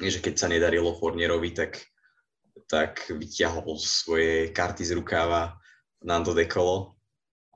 [0.02, 1.82] Nie, že keď sa nedarilo Fornierovi, tak,
[2.70, 5.58] tak vyťahol svoje karty z rukáva
[6.04, 6.94] Nando Dekolo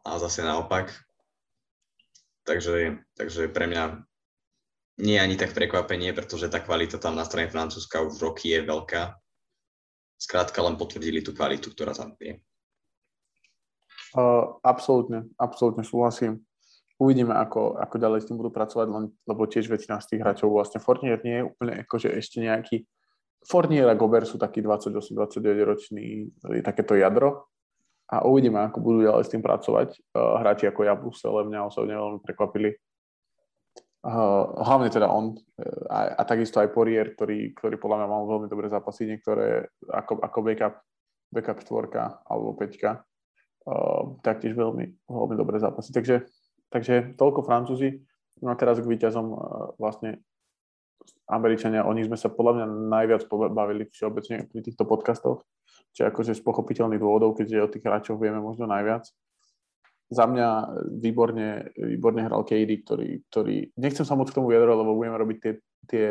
[0.05, 0.93] a zase naopak.
[2.47, 4.07] Takže, takže pre mňa
[5.03, 8.65] nie je ani tak prekvapenie, pretože tá kvalita tam na strane Francúzska už roky je
[8.65, 9.13] veľká.
[10.17, 12.41] Skrátka len potvrdili tú kvalitu, ktorá tam je.
[14.17, 16.41] Uh, absolútne, absolútne súhlasím.
[16.97, 20.49] Uvidíme, ako, ako ďalej s tým budú pracovať, len, lebo tiež väčšina z tých hráčov
[20.49, 22.89] vlastne Fornier nie je úplne akože ešte nejaký
[23.45, 26.31] Fornier a Gober sú takí 28-29 roční,
[26.63, 27.47] takéto jadro
[28.07, 29.89] a uvidíme, ako budú ďalej s tým pracovať.
[30.15, 32.71] Uh, hráči ako Jabusele mňa osobne veľmi prekvapili
[34.07, 38.23] Uh, hlavne teda on uh, a, a takisto aj Porier, ktorý, ktorý podľa mňa mal
[38.29, 40.75] veľmi dobré zápasy, niektoré ako, ako backup,
[41.27, 43.03] backup štvorka alebo peťka,
[44.23, 45.91] taktiež veľmi, veľmi dobré zápasy.
[45.91, 46.23] Takže,
[46.71, 47.99] takže toľko Francúzi.
[48.39, 49.39] No a teraz k víťazom uh,
[49.75, 50.23] vlastne
[51.27, 53.21] Američania, o nich sme sa podľa mňa najviac
[53.51, 55.43] bavili všeobecne pri týchto podcastoch,
[55.91, 59.07] čiže akože z pochopiteľných dôvodov, keďže o tých hráčoch vieme možno najviac
[60.07, 60.47] za mňa
[61.03, 65.37] výborne, výborne hral KD, ktorý, ktorý, nechcem sa moc k tomu vyjadrovať, lebo budeme robiť
[65.43, 65.53] tie,
[65.87, 66.05] tie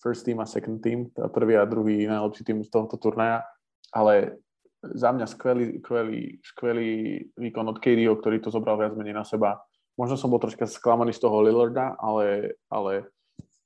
[0.00, 3.44] first team a second team, teda prvý a druhý najlepší tým z tohoto turnaja,
[3.92, 4.40] ale
[4.82, 6.90] za mňa skvelý, skvelý, skvelý
[7.36, 9.60] výkon od KDho, ktorý to zobral viac menej na seba.
[10.00, 13.12] Možno som bol troška sklamaný z toho Lillarda, ale, ale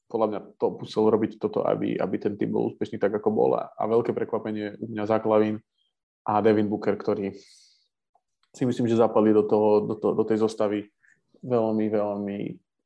[0.06, 3.50] podľa mňa to musel robiť toto, aby, aby ten tým bol úspešný tak, ako bol.
[3.58, 5.58] A, a veľké prekvapenie u mňa Zaklavín
[6.26, 7.34] a Devin Booker, ktorý
[8.56, 10.88] si myslím, že zapadli do, toho, do, to, do tej zostavy
[11.44, 12.38] veľmi, veľmi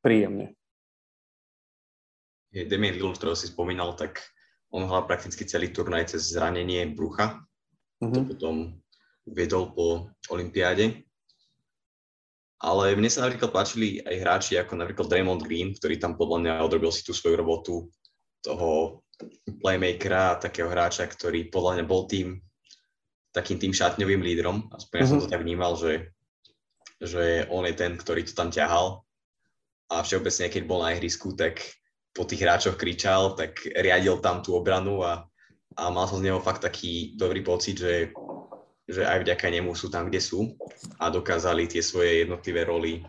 [0.02, 0.56] príjemne.
[2.50, 4.18] Je Demian Lillard, ktorého si spomínal, tak
[4.74, 7.38] on hral prakticky celý turnaj cez zranenie brucha.
[8.02, 8.10] Uh-huh.
[8.10, 8.54] To potom
[9.28, 11.06] viedol po Olympiáde.
[12.60, 16.52] Ale mne sa napríklad páčili aj hráči ako napríklad Draymond Green, ktorý tam podľa mňa
[16.60, 17.88] odrobil si tú svoju robotu
[18.44, 19.00] toho
[19.64, 22.40] playmakera, takého hráča, ktorý podľa mňa bol tým
[23.30, 24.68] takým tým šatňovým lídrom.
[24.74, 25.10] Aspoň ja mm-hmm.
[25.10, 25.32] som to mhm.
[25.32, 25.92] tak vnímal, že,
[27.00, 29.06] že on je ten, ktorý to tam ťahal.
[29.90, 31.62] A všeobecne, keď bol na ihrisku, tak
[32.14, 35.26] po tých hráčoch kričal, tak riadil tam tú obranu a,
[35.78, 38.14] a mal som z neho fakt taký dobrý pocit, že,
[38.90, 40.58] že aj vďaka nemu sú tam, kde sú
[40.98, 43.06] a dokázali tie svoje jednotlivé roly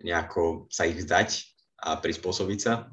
[0.00, 1.44] nejako sa ich vzdať
[1.84, 2.88] a prispôsobiť sa.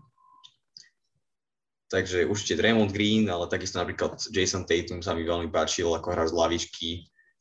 [1.87, 6.27] Takže určite Draymond Green, ale takisto napríklad Jason Tatum sa mi veľmi páčil, ako hra
[6.27, 6.89] z lavičky,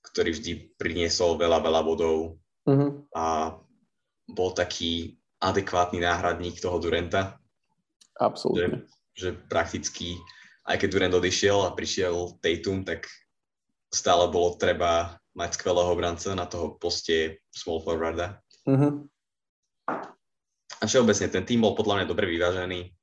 [0.06, 2.90] ktorý vždy priniesol veľa, veľa bodov uh-huh.
[3.10, 3.58] a
[4.30, 7.42] bol taký adekvátny náhradník toho Durenta.
[8.22, 8.86] Absolútne.
[9.18, 10.14] Že, že prakticky,
[10.62, 13.10] aj keď Durant odišiel a prišiel Tatum, tak
[13.90, 18.40] stále bolo treba mať skvelého obranca na toho poste small forwarda.
[18.64, 19.04] Uh-huh.
[20.76, 22.96] A všeobecne ten tým bol podľa mňa dobre vyvážený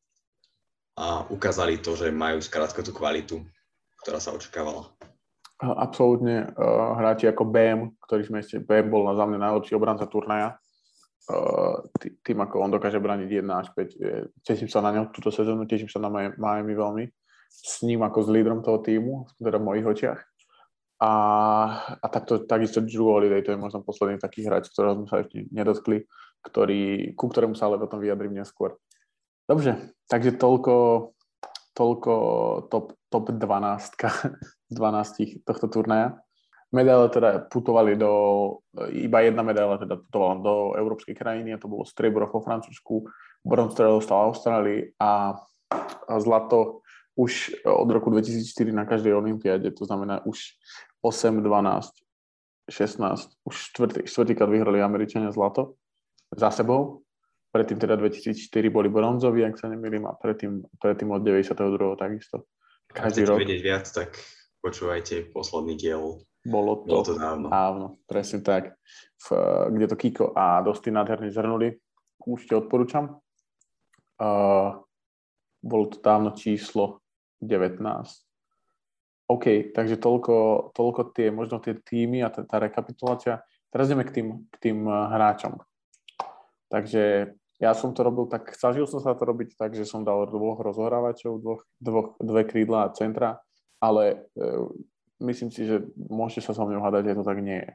[0.97, 3.41] a ukázali to, že majú skrátka tú kvalitu,
[4.05, 4.93] ktorá sa očakávala.
[5.63, 6.51] Absolútne.
[6.59, 10.59] Uh, hráči ako BM, ktorý sme ešte, BM bol na za mňa najlepší obranca turnaja.
[11.23, 11.79] Uh,
[12.19, 14.43] tým, ako on dokáže braniť 1 až 5.
[14.43, 17.07] Teším sa na ňo túto sezónu, teším sa na Miami veľmi.
[17.47, 20.19] S ním ako s lídrom toho týmu, teda v mojich očiach.
[21.03, 21.11] A,
[21.99, 25.51] a takto, takisto Drew Holiday, to je možno posledný taký hráč, ktorého sme sa ešte
[25.51, 26.07] nedotkli,
[26.39, 28.79] ktorý, ku ktorému sa ale potom vyjadrím neskôr.
[29.43, 30.75] Dobre, takže toľko,
[31.75, 32.13] toľko
[32.71, 33.99] top, top 12
[34.71, 36.23] z 12 tohto turnaja.
[36.71, 38.11] Medaile teda putovali do,
[38.95, 43.03] iba jedna medaila teda putovala do európskej krajiny a to bolo striebro vo Francúzsku,
[43.43, 45.35] bronz teda dostal Austrálii a,
[46.07, 46.81] a zlato
[47.13, 50.57] už od roku 2004 na každej olympiáde, to znamená už
[51.03, 51.91] 8, 12,
[52.71, 55.75] 16, už štvrtý, štvrtýkrát vyhrali Američania zlato
[56.31, 57.03] za sebou
[57.53, 61.53] predtým teda 2004 boli bronzoví, ak sa nemýlim, a predtým, predtým od 92.
[62.01, 62.49] takisto.
[62.89, 63.37] Každý rok.
[63.37, 64.17] vedieť viac, tak
[64.65, 66.25] počúvajte posledný diel.
[66.43, 67.47] Bolo to, Bolo to dávno.
[67.53, 68.75] Dávno, presne tak.
[69.21, 69.27] V,
[69.69, 71.77] kde to Kiko a Dosti nádherne zhrnuli.
[72.25, 73.21] Určite odporúčam.
[74.19, 74.83] Uh,
[75.63, 76.99] bolo to dávno číslo
[77.39, 77.79] 19.
[79.33, 80.35] OK, takže toľko,
[80.77, 83.41] toľko tie, možno tie týmy a tá, tá rekapitulácia.
[83.73, 85.57] Teraz ideme k tým, k tým hráčom.
[86.69, 90.29] Takže ja som to robil tak, snažil som sa to robiť tak, že som dal
[90.29, 93.41] dvoch rozohrávačov, dvoch, dvoch, dve krídla a centra,
[93.81, 94.47] ale e,
[95.23, 97.69] myslím si, že môžete sa so mnou hádať, že to tak nie je.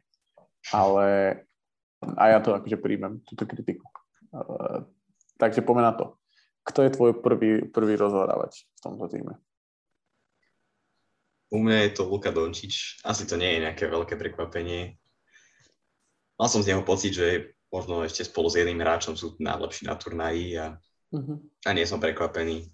[0.71, 1.07] Ale
[2.05, 3.89] a ja to akože príjmem, túto kritiku.
[4.31, 4.85] E,
[5.41, 6.07] takže poďme to.
[6.69, 9.41] Kto je tvoj prvý, prvý rozohrávač v tomto týme?
[11.49, 13.01] U mňa je to Luka Dončič.
[13.05, 15.01] Asi to nie je nejaké veľké prekvapenie.
[16.39, 19.95] Mal som z neho pocit, že možno ešte spolu s jedným hráčom sú najlepší na
[19.97, 20.67] turnaji a,
[21.13, 21.37] uh-huh.
[21.65, 22.69] a nie som prekvapený.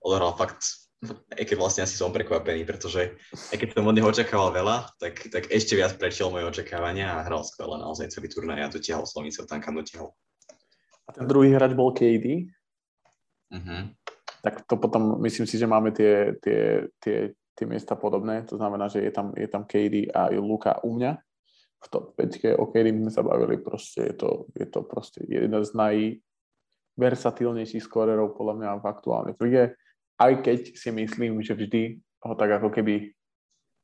[0.00, 0.88] Odohral fakt,
[1.32, 3.16] aj keď vlastne asi som prekvapený, pretože
[3.52, 7.24] aj keď som od neho očakával veľa, tak, tak ešte viac prečiel moje očakávania a
[7.24, 10.12] hral skvelé naozaj celý turnaj a dotiahol Slovincov tam, kam dotiahol.
[11.08, 12.52] A ten druhý hráč bol KD?
[13.48, 13.82] Uh-huh.
[14.44, 18.86] Tak to potom, myslím si, že máme tie, tie, tie, tie miesta podobné, to znamená,
[18.86, 21.18] že je tam, je tam KD a Luka u mňa
[21.78, 25.50] v top 5, o ktorým sme sa bavili, proste je to, je to proste jeden
[25.50, 29.74] z najversatilnejších skorerov podľa mňa v aktuálnej lige,
[30.22, 33.10] aj keď si myslím, že vždy ho tak ako keby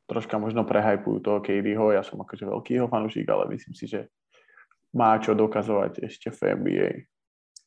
[0.07, 4.07] troška možno prehajpujú toho KDho, ja som akože veľký jeho fanúšik, ale myslím si, že
[4.95, 6.91] má čo dokazovať ešte v NBA,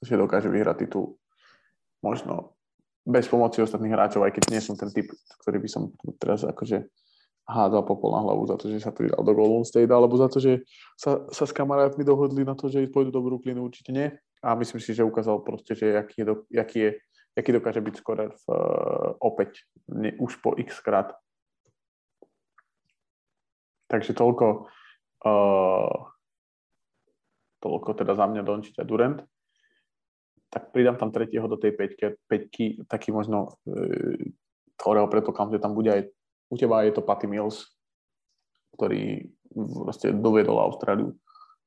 [0.04, 1.20] že dokáže vyhrať titul
[2.04, 2.57] možno
[3.08, 5.08] bez pomoci ostatných hráčov, aj keď nie som ten typ,
[5.40, 6.92] ktorý by som teraz akože
[7.48, 10.44] hádzal popol na hlavu za to, že sa pridal do Golden State, alebo za to,
[10.44, 10.68] že
[11.00, 14.12] sa, sa s kamarátmi dohodli na to, že pôjdu do Brooklynu, určite nie.
[14.44, 16.90] A myslím si, že ukázal proste, že aký, je, aký, je,
[17.40, 21.16] aký dokáže byť skorer v, uh, opäť, ne, už po x krát.
[23.88, 24.68] Takže toľko,
[25.24, 25.96] uh,
[27.64, 29.24] toľko teda za mňa Dončiť a Durant.
[30.48, 33.60] Tak pridám tam tretieho do tej peťky, peťky taký možno,
[34.80, 36.02] ktorého predpokladám, že tam bude aj
[36.48, 37.68] u teba je to Patty Mills,
[38.80, 41.16] ktorý vlastne doviedol Austráliu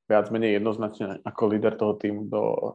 [0.08, 2.74] viac menej jednoznačne ako líder toho týmu do,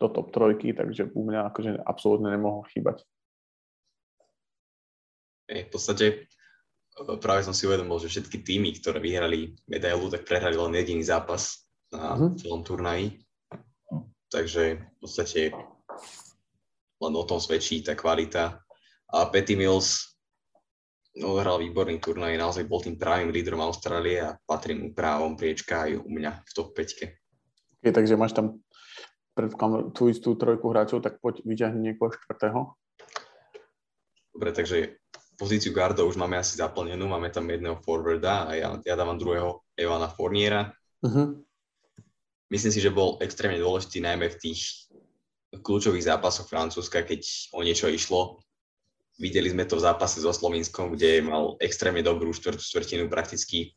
[0.00, 3.06] do top trojky, takže u mňa akože absolútne nemohol chýbať.
[5.46, 10.58] v podstate e, práve som si uvedomil, že všetky týmy, ktoré vyhrali medailu, tak prehrali
[10.58, 11.62] len jediný zápas
[11.94, 13.22] na celom turnaji.
[14.28, 15.50] Takže v podstate
[16.98, 18.60] len o tom svedčí tá kvalita.
[19.08, 20.18] A Petty Mills
[21.16, 25.98] odohral výborný turnaj, naozaj bol tým pravým lídrom Austrálie a patrí mu právom priečka aj
[25.98, 27.82] u mňa v top 5.
[27.82, 28.60] Okay, takže máš tam
[29.32, 32.74] predpokladám tú istú trojku hráčov, tak poď vyťahni niekoho štvrtého.
[34.34, 34.98] Dobre, takže
[35.38, 39.62] pozíciu guardov už máme asi zaplnenú, máme tam jedného forwarda a ja, ja dávam druhého
[39.78, 40.74] Evana Forniera.
[41.02, 41.38] Uh-huh.
[42.48, 44.88] Myslím si, že bol extrémne dôležitý najmä v tých
[45.52, 48.40] kľúčových zápasoch Francúzska, keď o niečo išlo
[49.18, 53.74] Videli sme to v zápase so Slovinskom, kde mal extrémne dobrú štvrt, štvrtinu, prakticky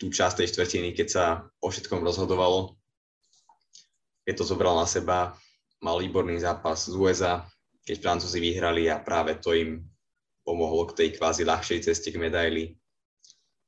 [0.00, 1.24] tú časť tej štvrtiny, keď sa
[1.60, 2.80] o všetkom rozhodovalo.
[4.24, 5.36] Keď to zobral na seba,
[5.84, 7.44] mal výborný zápas z USA,
[7.84, 9.84] keď Francúzi vyhrali a práve to im
[10.40, 12.80] pomohlo k tej kvázi ľahšej ceste k medaili.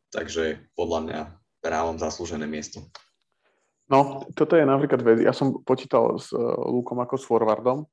[0.08, 1.20] Takže podľa mňa
[1.60, 2.80] právom zaslúžené miesto.
[3.84, 5.18] No, toto je napríklad vec.
[5.20, 7.84] Ja som počítal s uh, Lukom ako s forwardom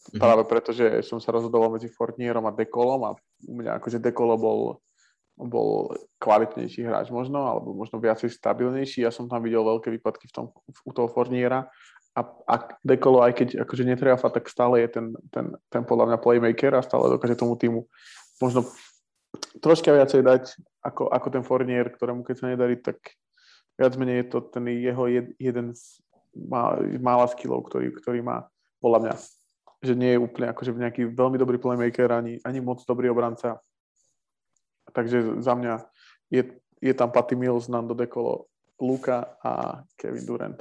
[0.00, 0.16] Mm-hmm.
[0.16, 3.10] Práve preto, že som sa rozhodoval medzi Fortnierom a Dekolom a
[3.44, 4.60] u mňa akože Dekolo bol,
[5.36, 9.04] bol kvalitnejší hráč možno, alebo možno viacej stabilnejší.
[9.04, 10.44] Ja som tam videl veľké výpadky v tom,
[10.88, 11.68] u toho Forniera
[12.16, 16.18] a, a Dekolo, aj keď akože netriafa, tak stále je ten, ten, ten podľa mňa
[16.18, 17.84] playmaker a stále dokáže tomu týmu
[18.40, 18.64] možno
[19.60, 20.42] troška viacej dať
[20.80, 22.98] ako, ako ten Fornier, ktorému keď sa nedarí, tak
[23.78, 26.02] viac menej je to ten jeho jed, jeden z
[27.02, 28.46] mála skillov, ktorý, ktorý má
[28.78, 29.14] podľa mňa
[29.80, 33.64] že nie je úplne akože nejaký veľmi dobrý playmaker, ani, ani moc dobrý obranca.
[34.92, 35.88] Takže za mňa
[36.28, 36.42] je,
[36.84, 38.44] je tam Patty Mills, Nando Dekolo,
[38.76, 40.60] Luka a Kevin Durant.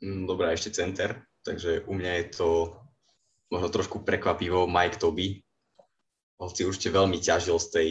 [0.00, 2.48] Mm, Dobrá, ešte center, takže u mňa je to
[3.52, 5.44] možno trošku prekvapivo Mike Toby.
[6.40, 7.90] Hoci určite veľmi ťažil z tej,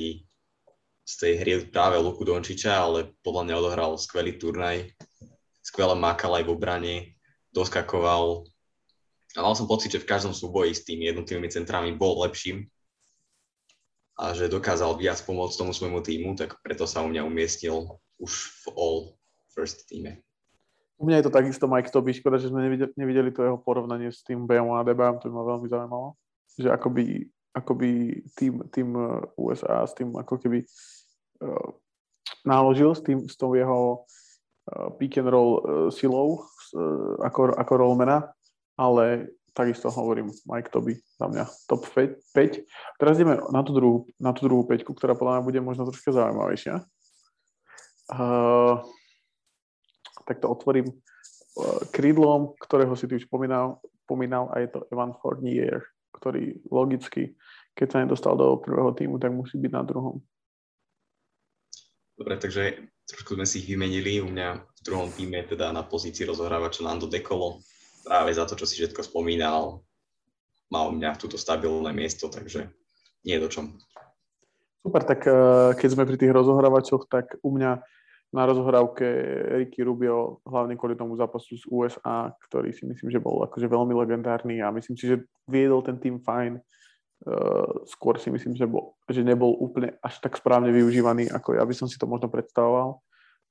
[1.05, 4.89] z tej hry práve Luku Dončiča, ale podľa mňa odohral skvelý turnaj.
[5.61, 6.95] Skvelé mákal aj v obrane,
[7.53, 8.49] doskakoval.
[9.37, 12.65] A mal som pocit, že v každom súboji s tými jednotlivými centrami bol lepším
[14.15, 18.31] a že dokázal viac pomôcť tomu svojmu týmu, tak preto sa u mňa umiestnil už
[18.63, 18.97] v all
[19.51, 20.23] first týme.
[20.95, 24.07] U mňa je to takisto Mike Toby, škoda, že sme nevideli, nevideli to jeho porovnanie
[24.07, 26.07] s tým BM a DBM, to by ma veľmi zaujímalo.
[26.55, 27.03] Že akoby,
[27.51, 27.89] akoby
[28.39, 30.63] tým, tým uh, USA s tým ako keby
[32.45, 37.73] náložil s, tým, s tou jeho uh, pick and roll uh, silou Eh, ako, ako
[37.77, 38.33] rollmana,
[38.75, 42.27] ale takisto hovorím Mike Toby za mňa top 5.
[42.99, 46.11] Teraz ideme na tú druhú, na tú druhú peťku, ktorá podľa mňa bude možno troška
[46.11, 46.83] zaujímavejšia.
[48.11, 48.83] Uh,
[50.27, 55.15] tak to otvorím uh, krídlom, ktorého si tu už pomínal, pomínal a je to Evan
[55.23, 55.79] Fournier,
[56.17, 57.39] ktorý logicky,
[57.71, 60.19] keď sa nedostal do prvého týmu, tak musí byť na druhom.
[62.15, 64.23] Dobre, takže trošku sme si ich vymenili.
[64.23, 67.59] U mňa v druhom týme teda na pozícii rozohrávača Nando Dekolo.
[68.07, 69.83] Práve za to, čo si všetko spomínal.
[70.71, 72.71] má u mňa túto stabilné miesto, takže
[73.27, 73.65] nie je do čom.
[74.81, 77.83] Super, tak eh, keď sme pri tých rozohrávačoch, tak u mňa
[78.33, 79.05] na rozohrávke
[79.61, 83.95] Ricky Rubio, hlavne kvôli tomu zápasu z USA, ktorý si myslím, že bol akože veľmi
[83.95, 86.59] legendárny a myslím si, že viedol ten tým fajn.
[86.59, 86.63] Uh,
[87.89, 91.73] skôr si myslím, že, bol, že nebol úplne až tak správne využívaný, ako ja by
[91.73, 93.01] som si to možno predstavoval,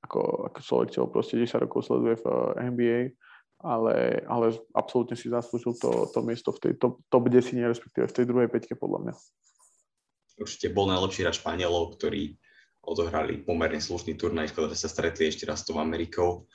[0.05, 0.21] ako,
[0.53, 2.99] ako človek, čo proste 10 rokov sleduje v eh, NBA,
[3.65, 4.45] ale, ale
[4.77, 8.49] absolútne si zaslúžil to, to miesto v tej top, top 10, respektíve v tej druhej
[8.51, 9.13] peťke podľa mňa.
[10.35, 12.35] Určite bol najlepší hráč Španielov, ktorí
[12.85, 16.45] odohrali pomerne slušný turnaj, že sa stretli ešte raz s tou Amerikou.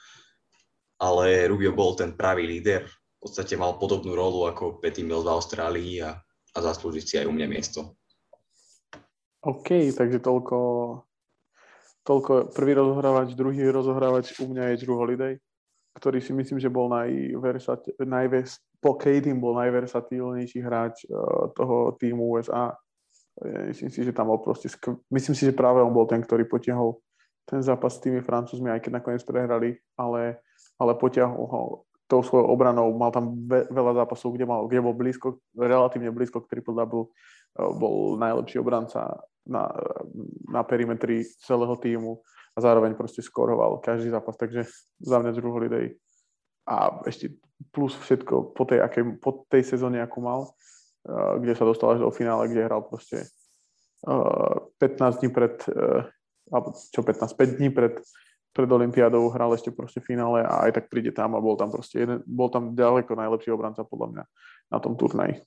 [1.00, 5.32] Ale Rubio bol ten pravý líder, v podstate mal podobnú rolu ako Petty Mills v
[5.32, 6.20] Austrálii a,
[6.54, 7.94] a zaslúžiť si aj u mňa miesto.
[9.40, 10.58] OK, takže toľko,
[12.04, 15.34] toľko prvý rozohrávač, druhý rozohrávač u mňa je Drew Holiday,
[15.96, 22.36] ktorý si myslím, že bol najversat, najves, po KD bol najversatilnejší hráč uh, toho týmu
[22.36, 22.76] USA
[23.40, 25.00] Myslím si, že tam bol proste, skv...
[25.08, 27.00] myslím si, že práve on bol ten, ktorý potiahol
[27.48, 30.44] ten zápas s tými Francúzmi, aj keď nakoniec prehrali, ale,
[30.76, 31.62] ale potiahol ho
[32.10, 36.42] tou svojou obranou, mal tam ve, veľa zápasov, kde, mal, kde bol blízko, relatívne blízko
[36.42, 39.70] k triple-double, eh, bol najlepší obranca na,
[40.50, 42.18] na perimetri celého týmu
[42.52, 44.66] a zároveň proste skoroval každý zápas, takže
[44.98, 45.94] za mňa Drew Holiday
[46.66, 47.30] a ešte
[47.70, 50.50] plus všetko po tej, akej, po tej sezóne, akú mal,
[51.00, 53.24] Eh, kde sa dostal až do finále, kde hral proste
[54.04, 55.56] 15 eh, dní pred,
[56.52, 57.96] alebo čo 15, 5 dní pred,
[58.50, 62.02] pred Olympiádou hral ešte proste finále a aj tak príde tam a bol tam proste
[62.02, 64.24] jeden, bol tam ďaleko najlepší obranca podľa mňa
[64.70, 65.38] na tom turnaji.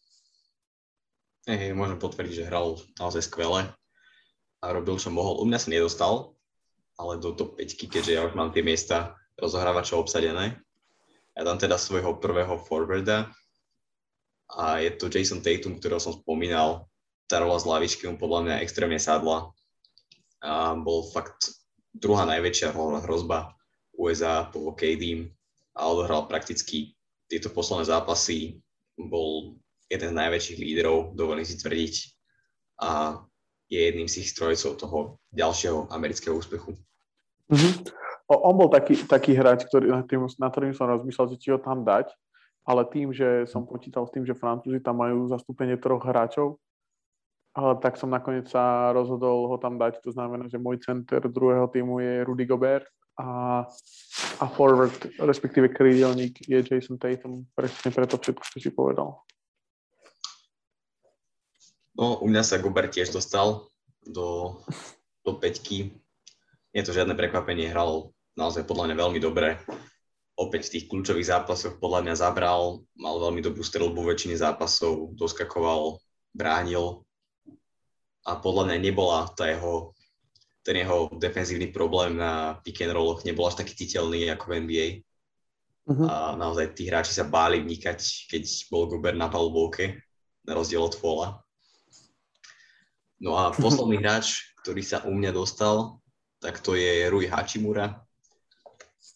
[1.43, 3.67] Hey, môžem potvrdiť, že hral naozaj skvele
[4.63, 5.43] a robil, čo mohol.
[5.43, 6.39] U mňa sa nedostal,
[6.95, 10.55] ale do top 5, keďže ja už mám tie miesta rozohrávačov obsadené.
[11.35, 13.27] Ja tam teda svojho prvého forwarda,
[14.53, 16.85] a je to Jason Tatum, ktorého som spomínal.
[17.25, 19.49] Tá rola z lavičky mu podľa mňa extrémne sadla.
[20.43, 21.55] A bol fakt
[21.93, 22.73] druhá najväčšia
[23.05, 23.53] hrozba
[23.93, 25.29] USA po KD
[25.77, 26.97] a odohral prakticky
[27.29, 28.61] tieto posledné zápasy.
[28.97, 29.57] Bol
[29.89, 31.95] jeden z najväčších líderov, dovolím si tvrdiť.
[32.81, 33.21] A
[33.69, 34.97] je jedným z ich strojcov toho
[35.33, 36.77] ďalšieho amerického úspechu.
[37.49, 37.73] Mm-hmm.
[38.29, 41.49] O, on bol taký, taký hráč, ktorý, na, tým, na ktorým som rozmyslel, že či
[41.53, 42.09] ho tam dať,
[42.63, 46.61] ale tým, že som počítal s tým, že Francúzi tam majú zastúpenie troch hráčov,
[47.53, 50.01] ale tak som nakoniec sa rozhodol ho tam dať.
[50.01, 53.61] To znamená, že môj center druhého týmu je Rudy Gobert a,
[54.41, 57.45] a forward, respektíve krídelník je Jason Tatum.
[57.53, 59.21] Presne preto všetko, čo si povedal.
[61.93, 63.69] No, u mňa sa Gobert tiež dostal
[64.01, 64.57] do,
[65.21, 65.93] do peťky.
[66.73, 69.61] Nie je to žiadne prekvapenie, hral naozaj podľa mňa veľmi dobre
[70.33, 76.01] opäť v tých kľúčových zápasoch podľa mňa zabral, mal veľmi dobrú strelbu väčšiny zápasov, doskakoval,
[76.33, 77.05] bránil
[78.23, 79.91] a podľa mňa nebola tá jeho,
[80.63, 84.87] ten jeho defenzívny problém na pick and rolloch nebol až taký citeľný ako v NBA.
[85.83, 86.03] Uh-huh.
[86.03, 86.05] Mhm.
[86.07, 89.99] A naozaj tí hráči sa báli vnikať, keď bol Gober na palubovke,
[90.47, 91.43] na rozdiel od Fola.
[93.19, 95.99] No a posledný hráč, ktorý sa u mňa dostal,
[96.39, 98.03] tak to je Rui Hachimura,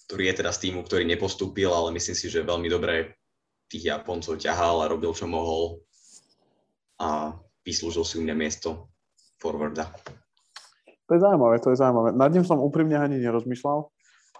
[0.08, 3.20] ktorý je teraz týmu, ktorý nepostúpil, ale myslím si, že veľmi dobre
[3.68, 5.84] tých Japoncov ťahal a robil, čo mohol
[6.99, 7.36] a
[7.68, 8.88] vyslúžil si u mňa miesto
[9.38, 9.89] forwarda.
[11.07, 12.11] To je zaujímavé, to je zaujímavé.
[12.11, 13.88] Nad ním som úprimne ani nerozmýšľal.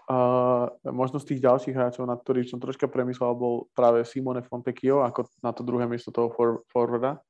[0.08, 5.04] Uh, možno z tých ďalších hráčov, nad ktorých som troška premyslel, bol práve Simone Fontecchio,
[5.04, 7.20] ako na to druhé miesto toho for, forwarda,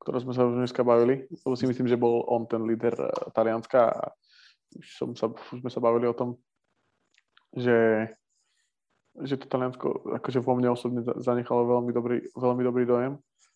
[0.00, 3.12] ktoré sme sa už dneska bavili, lebo si myslím, že bol on ten líder uh,
[3.36, 4.16] Talianska a
[4.80, 6.40] už, som sa, už sme sa bavili o tom,
[7.52, 8.08] že,
[9.20, 13.12] že to Taliansko akože vo mne osobne zanechalo veľmi dobrý, veľmi dobrý dojem.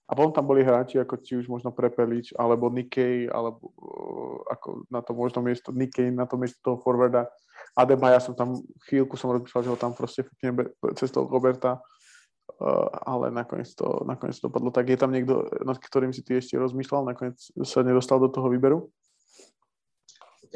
[0.07, 4.87] A potom tam boli hráči ako či už možno Prepelič, alebo Nikkei, alebo uh, ako
[4.87, 7.27] na to možno miesto Nikkei, na to miesto toho forwarda.
[7.75, 8.55] Adebaja som tam,
[8.87, 14.39] chvíľku som rozmýšľal, že ho tam proste cez cestou Roberta, uh, ale nakoniec to, nakoniec
[14.39, 14.71] to padlo.
[14.71, 18.47] Tak je tam niekto, nad ktorým si ty ešte rozmýšľal, nakoniec sa nedostal do toho
[18.47, 18.87] výberu?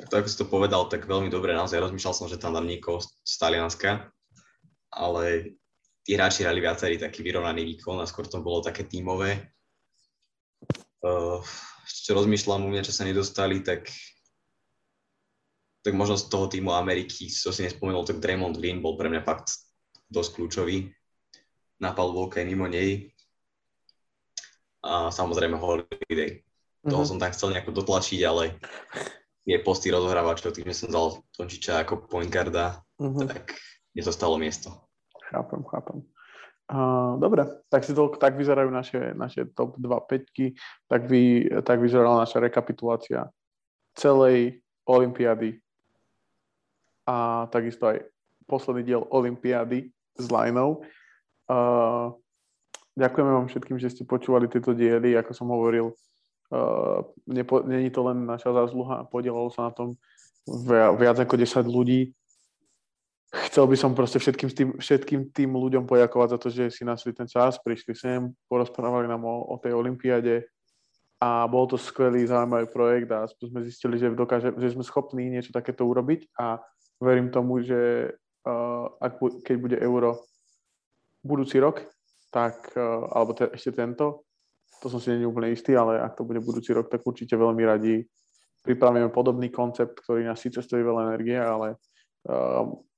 [0.08, 3.02] to ako si to povedal, tak veľmi dobre, naozaj rozmýšľal som, že tam dám niekoho
[3.02, 4.08] z Talianska,
[4.88, 5.56] ale
[6.10, 9.54] tí hráči hrali viacerý taký vyrovnaný výkon a skôr to bolo také tímové.
[11.06, 11.38] Uh,
[11.86, 13.86] čo rozmýšľam u mňa, čo sa nedostali, tak
[15.86, 19.22] tak možno z toho týmu Ameriky, čo si nespomenul, tak Draymond Green bol pre mňa
[19.22, 19.54] fakt
[20.10, 20.90] dosť kľúčový.
[21.78, 23.14] Na palubovke mimo nej.
[24.82, 26.42] A samozrejme Holiday.
[26.42, 26.90] Mm-hmm.
[26.90, 27.08] Toho mhm.
[27.08, 28.58] som tak chcel nejako dotlačiť, ale
[29.46, 33.24] tie posty rozohrávačov, tým, som dal Tončiča ako point guarda, uh-huh.
[33.30, 33.56] tak
[34.12, 34.89] stalo miesto.
[35.30, 36.02] Chápem, chápem.
[36.70, 40.54] Uh, dobre, tak si to, tak vyzerajú naše, naše top 2 peťky,
[40.86, 43.26] tak, vy, tak vyzerala naša rekapitulácia
[43.98, 45.58] celej Olympiády
[47.10, 48.06] a takisto aj
[48.46, 50.86] posledný diel Olympiády s Linou.
[51.50, 52.14] Uh,
[52.94, 55.90] ďakujeme vám všetkým, že ste počúvali tieto diely, ako som hovoril,
[56.54, 59.98] uh, nepo, není to len naša zásluha, podielalo sa na tom
[60.98, 62.14] viac ako 10 ľudí,
[63.30, 67.14] chcel by som proste všetkým tým, všetkým tým ľuďom poďakovať za to, že si našli
[67.14, 70.50] ten čas, prišli sem, porozprávali nám o, o tej olympiáde
[71.20, 75.52] a bol to skvelý, zaujímavý projekt a sme zistili, že, dokáže, že sme schopní niečo
[75.52, 76.58] takéto urobiť a
[76.96, 78.10] verím tomu, že
[78.48, 80.24] uh, ak, keď bude euro
[81.20, 81.84] budúci rok,
[82.32, 84.24] tak, uh, alebo te, ešte tento,
[84.80, 87.62] to som si není úplne istý, ale ak to bude budúci rok, tak určite veľmi
[87.68, 88.00] radi
[88.64, 91.76] pripravíme podobný koncept, ktorý nás síce stojí veľa energie, ale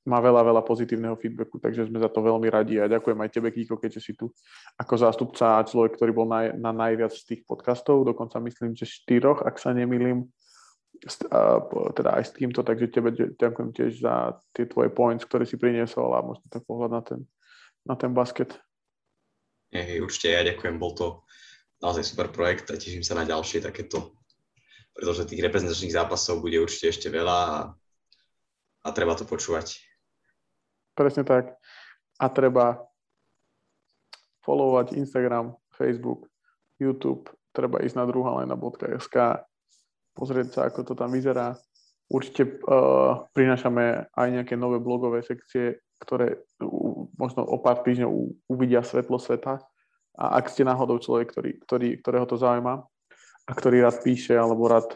[0.03, 3.49] má veľa, veľa pozitívneho feedbacku, takže sme za to veľmi radi a ďakujem aj tebe,
[3.55, 4.35] Kiko, keďže si tu
[4.75, 8.83] ako zástupca a človek, ktorý bol na, na najviac z tých podcastov, dokonca myslím, že
[8.83, 10.27] štyroch, ak sa nemýlim,
[11.95, 16.15] teda aj s týmto, takže tebe ďakujem tiež za tie tvoje points, ktoré si priniesol
[16.15, 17.21] a možno ten pohľad na ten,
[17.87, 18.59] na ten basket.
[19.71, 21.07] Hej, určite ja ďakujem, bol to
[21.79, 24.19] naozaj super projekt a teším sa na ďalšie takéto,
[24.95, 27.73] pretože tých reprezentačných zápasov bude určite ešte veľa a,
[28.83, 29.79] a treba to počúvať.
[30.93, 31.57] Presne tak.
[32.21, 32.83] A treba
[34.43, 36.29] followovať Instagram, Facebook,
[36.83, 39.17] YouTube, treba ísť na druhalena.sk,
[40.13, 41.55] pozrieť sa, ako to tam vyzerá.
[42.13, 48.11] Určite uh, prinášame aj nejaké nové blogové sekcie, ktoré uh, možno o pár týždňov
[48.51, 49.63] uvidia svetlo sveta.
[50.13, 52.85] A ak ste náhodou človek, ktorý, ktorý, ktorého to zaujíma
[53.49, 54.93] a ktorý rád píše alebo rád,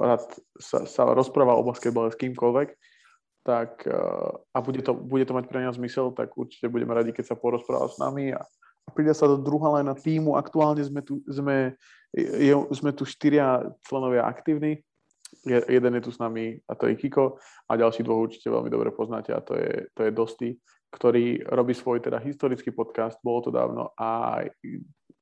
[0.00, 0.22] rád
[0.56, 2.68] sa, sa rozpráva o basketbale s kýmkoľvek,
[3.46, 7.14] tak eh, a bude to, bude to mať pre nás zmysel, tak určite budeme radi,
[7.14, 8.42] keď sa porozpráva s nami a,
[8.86, 10.34] a príde sa do druhá len na týmu.
[10.34, 11.78] Aktuálne sme tu, sme,
[12.14, 14.82] je, sme tu štyria členovia aktívni.
[15.42, 18.70] Je, jeden je tu s nami a to je Kiko a ďalší dvoch určite veľmi
[18.70, 20.50] dobre poznáte a to je, to je Dosti,
[20.94, 24.42] ktorý robí svoj teda historický podcast, bolo to dávno a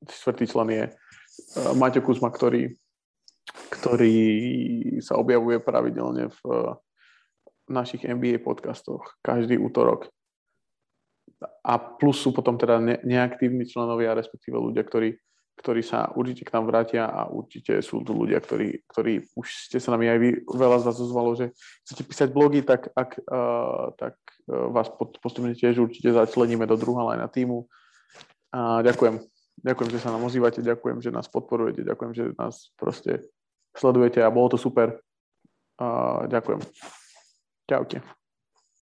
[0.05, 2.68] štvrtý člen je uh, Maťo Kuzma, ktorý,
[3.85, 4.16] ktorý
[5.05, 6.41] sa objavuje pravidelne v
[7.68, 10.09] našich NBA podcastoch každý útorok.
[11.61, 15.20] A plus sú potom teda ne, neaktívni členovia, respektíve ľudia, ktorí,
[15.61, 19.76] ktorí sa určite k nám vrátia a určite sú tu ľudia, ktorí, ktorí už ste
[19.76, 21.53] sa nami aj vy, veľa z vás ozvalo, že
[21.85, 24.16] chcete písať blogy, tak, ak, uh, tak
[24.49, 24.89] uh, vás
[25.20, 27.68] postupne tiež určite začleníme do druhá na týmu.
[28.49, 29.20] A ďakujem.
[29.61, 33.28] Ďakujem, že sa nám ozývate, ďakujem, že nás podporujete, ďakujem, že nás proste
[33.77, 35.03] sledujete a bolo to super.
[36.27, 36.61] Ďakujem.
[37.66, 38.24] Čaute.